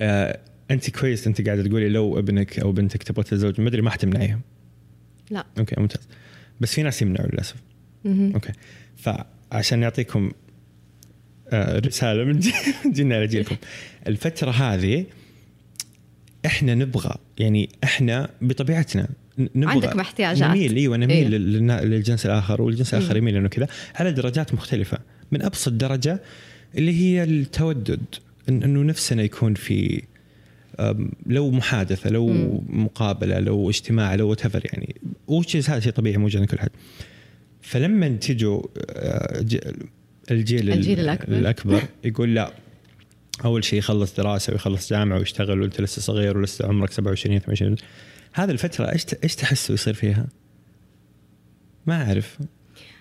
[0.00, 0.40] آه
[0.70, 1.26] أنت كويس.
[1.26, 4.40] أنت قاعدة تقولي لو ابنك أو بنتك تبغى تتزوج ما أدري ما حتمنعيهم
[5.30, 5.46] لا.
[5.58, 6.08] okay ممتاز.
[6.60, 7.56] بس في ناس يمنعوا للأسف.
[8.06, 8.52] okay.
[8.96, 10.30] فعشان نعطيكم
[11.48, 12.40] آه رسالة من
[12.92, 13.56] جيلنا لجيلكم
[14.06, 15.06] الفترة هذه
[16.46, 19.08] إحنا نبغى يعني إحنا بطبيعتنا
[19.38, 21.38] نبغى عندك احتياجات نميل إيوه نميل إيه؟
[21.84, 23.68] للجنس الآخر والجنس الآخر يميل انه كذا.
[23.94, 24.98] على درجات مختلفة.
[25.32, 26.22] من أبسط درجة
[26.74, 28.00] اللي هي التودد
[28.48, 30.02] إنه نفسنا يكون في
[31.26, 32.60] لو محادثة لو مم.
[32.68, 34.96] مقابلة لو اجتماع لو وات يعني.
[35.26, 36.70] وش هذا شيء طبيعي موجود عند كل حد.
[37.62, 39.40] فلما تجوا آه،
[40.30, 41.36] الجيل, الجيل الأكبر.
[41.36, 42.52] الأكبر يقول لا
[43.44, 47.76] أول شيء يخلص دراسة ويخلص جامعة ويشتغل وانت لسه صغير ولسه عمرك 27 28
[48.32, 50.26] هذه الفترة إيش إيش تحسوا يصير فيها؟
[51.86, 52.38] ما أعرف.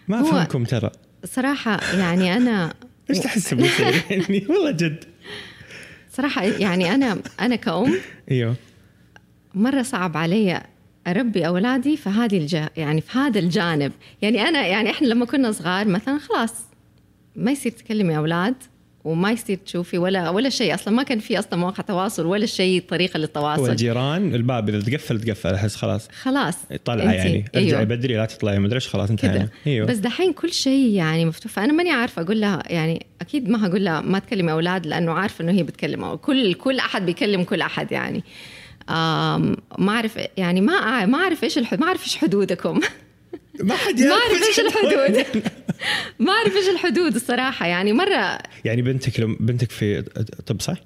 [0.08, 0.92] ما أفهمكم ترى.
[1.26, 2.74] صراحة يعني أنا
[3.10, 5.04] إيش تحس بيصير يعني؟ والله جد.
[6.12, 7.94] صراحة يعني أنا أنا كأم
[8.32, 8.56] إيوه.
[9.54, 10.64] مرة صعب علي
[11.08, 12.54] أربي أولادي في هذه الج...
[12.78, 13.92] يعني في هذا الجانب.
[14.22, 16.54] يعني أنا يعني إحنا لما كنا صغار مثلا خلاص
[17.36, 18.56] ما يصير تكلمي أولاد.
[19.08, 20.74] وما يصير تشوفي ولا ولا شيء.
[20.74, 23.62] أصلا ما كان في أصلا مواقع تواصل ولا شيء طريقة للتواصل.
[23.62, 26.08] هو الجيران الباب إذا تقفل تقفل أحس خلاص.
[26.22, 26.56] خلاص.
[26.86, 27.46] طلعه يعني.
[27.56, 27.84] ارجعي أيوه.
[27.84, 29.50] بدري لا تطلعي مدري إيش خلاص انتهينا.
[29.68, 29.88] أيوه.
[29.88, 31.52] بس دحين كل شيء يعني مفتوح.
[31.52, 35.44] فأنا ماني عارفة أقول لها يعني أكيد ما هقول لها ما تكلمي أولاد لأنه عارفة
[35.44, 36.16] إنه هي بتكلم.
[36.16, 38.24] كل كل أحد بيكلم كل أحد يعني.
[39.78, 42.80] ما أعرف يعني ما ما أعرف إيش ما أعرف إيش حدودكم.
[43.64, 45.26] ما حد ما أعرف إيش الحدود.
[46.20, 50.02] ما أعرف إيش الحدود الصراحة يعني مرة يعني بنتك لو بنتك في
[50.46, 50.78] طب صح؟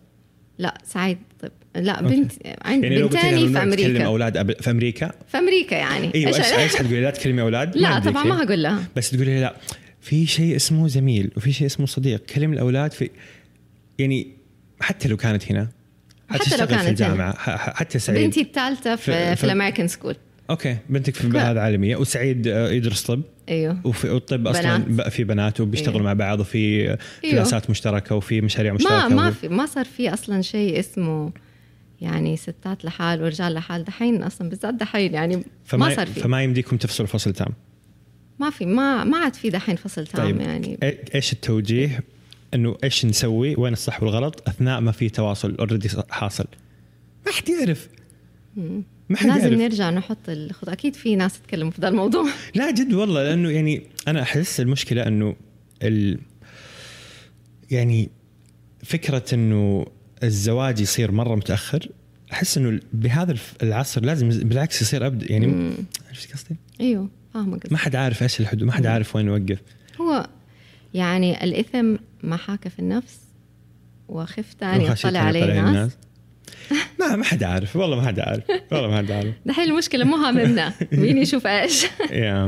[0.58, 2.32] لا سعيد طب لا بنت
[2.62, 3.90] عندي يعني بنتاني في أمريكا.
[3.90, 6.16] تكلم أولاد في أمريكا؟ في أمريكا يعني.
[6.16, 8.84] إيوه إيش إيش حتقولي لا تكلمي أولاد لا طبعا ما هقول لها.
[8.96, 9.56] بس تقولي لا
[10.02, 12.26] في شيء اسمه زميل وفي شيء اسمه صديق.
[12.26, 13.10] كلم الأولاد في
[14.00, 14.28] يعني
[14.80, 15.70] حتى لو كانت هنا
[16.30, 17.34] حتى لو كانت في الجامعة
[17.74, 18.26] حتى سعيد.
[18.26, 20.16] بنتي الثالثة في, في, في ال American School
[20.52, 21.96] okay بنتك في بلد عالمية.
[21.96, 23.22] وسعيد آه، يدرس طب.
[23.50, 23.82] أيوه.
[23.84, 25.10] وفي الطب أصلا بنات.
[25.10, 26.08] في بنات وبيشتغلوا أيوه.
[26.08, 26.98] مع بعض وفي أيوه.
[27.22, 31.32] class ات مشتركة وفي مشاريع مشتركة ما ما في ما صار في أصلا شيء اسمه
[32.02, 33.84] يعني ستات لحال ورجال لحال.
[33.84, 36.20] دحين أصلا بالذات دحين يعني فما ما صار في.
[36.20, 37.54] فما يمديكم تفصلوا فصل تام؟
[38.40, 40.42] ما في ما ما عاد في دحين فصل تام طيب.
[40.42, 40.78] يعني.
[41.16, 42.04] إيش التوجيه؟
[42.54, 46.46] إنه إيش نسوي؟ وين الصح والغلط؟ أثناء ما في تواصل already حاصل.
[47.26, 47.90] ما حد يعرف.
[49.12, 49.54] ما حد لازم.
[49.54, 52.26] نرجع نحط الخط أكيد في ناس تتكلموا في ذا الموضوع.
[52.56, 55.36] لا جد والله لأنه يعني أنا أحس المشكلة أنه
[55.84, 56.20] ال
[57.72, 58.10] يعني
[58.84, 59.86] فكرة أنه
[60.24, 61.90] الزواج يصير مرة متأخر
[62.32, 65.74] أحس أنه بهذا العصر لازم بالعكس يصير ابدا يعني
[66.10, 69.60] عرفت قصدي؟ أيوه فاهمة ما حد عارف إيش الحدود ما حد عارف وين يوقف.
[70.02, 70.28] هو
[70.94, 73.20] يعني الإثم ما حاك في النفس
[74.08, 75.92] وخفت ان يطلع عليه الناس.
[77.00, 77.76] ما ما حد عارف.
[77.76, 78.44] والله ما حد عارف.
[78.72, 79.34] والله ما حد عارف.
[79.46, 80.74] دحين المشكلة مو هاممنا.
[80.92, 81.86] مين يشوف إيش.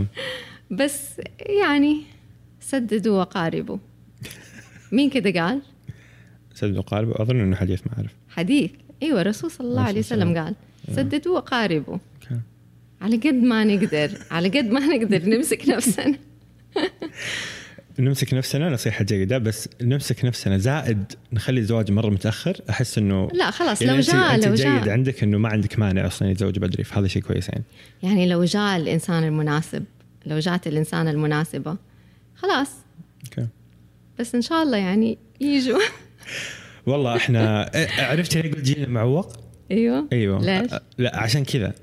[0.79, 2.01] بس يعني
[2.59, 3.77] سددوا وقاربوا.
[4.91, 5.61] مين كذا قال؟
[6.53, 8.11] سددوا وقاربوا؟ أظن إنه حديث ما أعرف.
[8.29, 8.71] حديث.
[9.03, 10.55] إيوه الرسول صلى الله عليه وسلم قال.
[10.95, 11.97] سددوا وقاربوا.
[13.01, 14.11] على قد ما نقدر.
[14.31, 16.17] على قد ما نقدر نمسك نفسنا.
[17.99, 22.61] نمسك نفسنا نصيحة جيدة بس نمسك نفسنا زائد نخلي الزواج مرة متأخر.
[22.69, 26.07] أحس إنه لا خلاص يعني لو جاء لو جاء جيد عندك إنه ما عندك مانع
[26.07, 27.63] أصلا يتزوج بدري فهذا شيء كويس يعني.
[28.03, 29.83] يعني لو جاء الإنسان المناسب
[30.25, 31.77] لو جات الإنسانة المناسبة
[32.35, 32.69] خلاص.
[33.25, 33.47] أوكي.
[34.19, 35.79] بس إن شاء الله يعني يجوا.
[36.85, 39.33] والله إحنا عرفت ليه قلت جيل معوق؟
[39.71, 40.07] أيوه.
[40.13, 40.41] أيوه.
[40.41, 41.73] ليش؟ لا عشان كذا.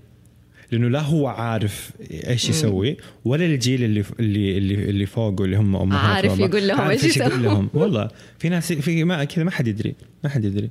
[0.73, 1.93] لأنه لا هو عارف
[2.27, 6.81] إيش يسوي ولا الجيل اللي اللي اللي, اللي فوقه اللي هم أمهات عارف يقول لهم
[6.81, 7.71] إيش يقول لهم.
[7.75, 8.09] والله
[8.39, 9.95] في ناس في ما كذا ما حد يدري
[10.25, 10.71] ما حد يدري.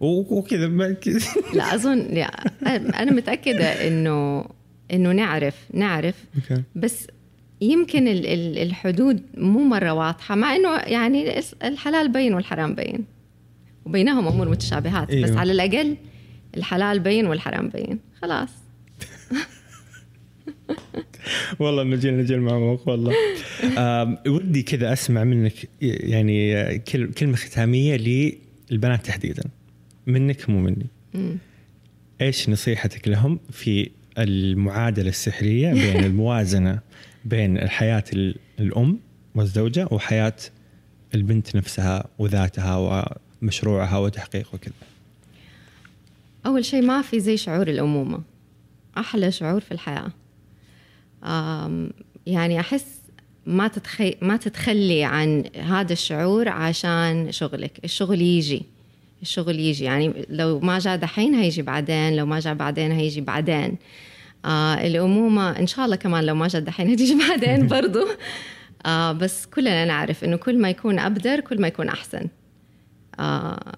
[0.00, 0.66] وكذا
[1.54, 2.26] لا أظن لا
[3.02, 4.44] أنا متأكدة إنه
[4.92, 6.24] إنه نعرف نعرف.
[6.74, 7.06] بس
[7.60, 13.04] يمكن الحدود مو مرة واضحة مع إنه يعني الحلال بين والحرام بين.
[13.84, 15.28] وبينهم أمور متشابهات أيوه.
[15.28, 15.96] بس على الأقل
[16.56, 17.98] الحلال بين والحرام بين.
[18.22, 18.63] خلاص.
[21.58, 23.14] والله إنه جينا نجي المعموق والله.
[24.26, 26.78] ودي كذا أسمع منك يعني
[27.18, 27.96] كلمة ختامية
[28.70, 29.42] للبنات تحديدا.
[30.06, 30.86] منك مو مني.
[32.20, 36.78] إيش نصيحتك لهم في المعادلة السحرية بين الموازنة
[37.24, 38.04] بين الحياة
[38.60, 38.98] الأم
[39.34, 40.36] والزوجة وحياة
[41.14, 43.06] البنت نفسها وذاتها
[43.42, 44.74] ومشروعها وتحقيقه وكذا؟
[46.46, 48.20] أول شيء ما في زي شعور الأمومة.
[48.98, 50.10] أحلى شعور في الحياة.
[52.26, 52.86] يعني أحس
[53.46, 57.80] ما تتخي ما تتخلي عن هذا الشعور عشان شغلك.
[57.84, 58.62] الشغل يجي.
[59.22, 59.84] الشغل يجي.
[59.84, 63.76] يعني لو ما جاء دحين هيجي بعدين لو ما جاء بعدين هيجي بعدين.
[64.44, 68.06] آه الأمومة إن شاء الله كمان لو ما جاء دحين هتيجي بعدين برضو.
[68.86, 72.28] آه بس كلنا نعرف إنه كل ما يكون أبدر كل ما يكون أحسن.
[73.20, 73.72] آه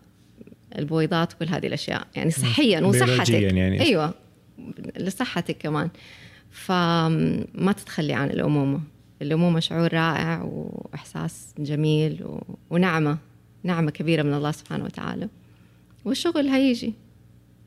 [0.78, 2.06] البويضات وكل هذه الأشياء.
[2.16, 3.30] يعني صحيا وصحتك.
[3.30, 3.80] يعني.
[3.80, 4.14] أيوة.
[4.98, 5.90] لصحتك كمان.
[6.50, 8.80] فما تتخلي عن الأمومة.
[9.22, 12.24] الأمومة شعور رائع وإحساس جميل
[12.70, 13.18] ونعمة
[13.62, 15.28] نعمة كبيرة من الله سبحانه وتعالى.
[16.04, 16.94] والشغل هيجي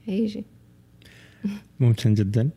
[0.05, 0.43] هيجي.
[1.79, 2.49] ممتن جدا.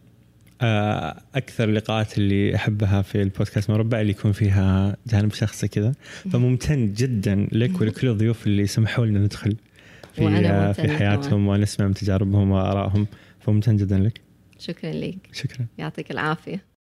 [0.61, 5.93] آه، أكثر اللقاءات اللي أحبها في البودكاست مربع اللي يكون فيها جانب شخصي كذا.
[6.33, 9.57] فممتن جدا لك ولكل الضيوف اللي سمحوا لنا ندخل
[10.13, 13.07] في آه، في حياتهم ونسمع من تجاربهم وآرائهم.
[13.43, 14.21] فممتن جدا لك.
[14.59, 15.67] شكرا لك شكرا.
[15.79, 16.65] يعطيك العافية.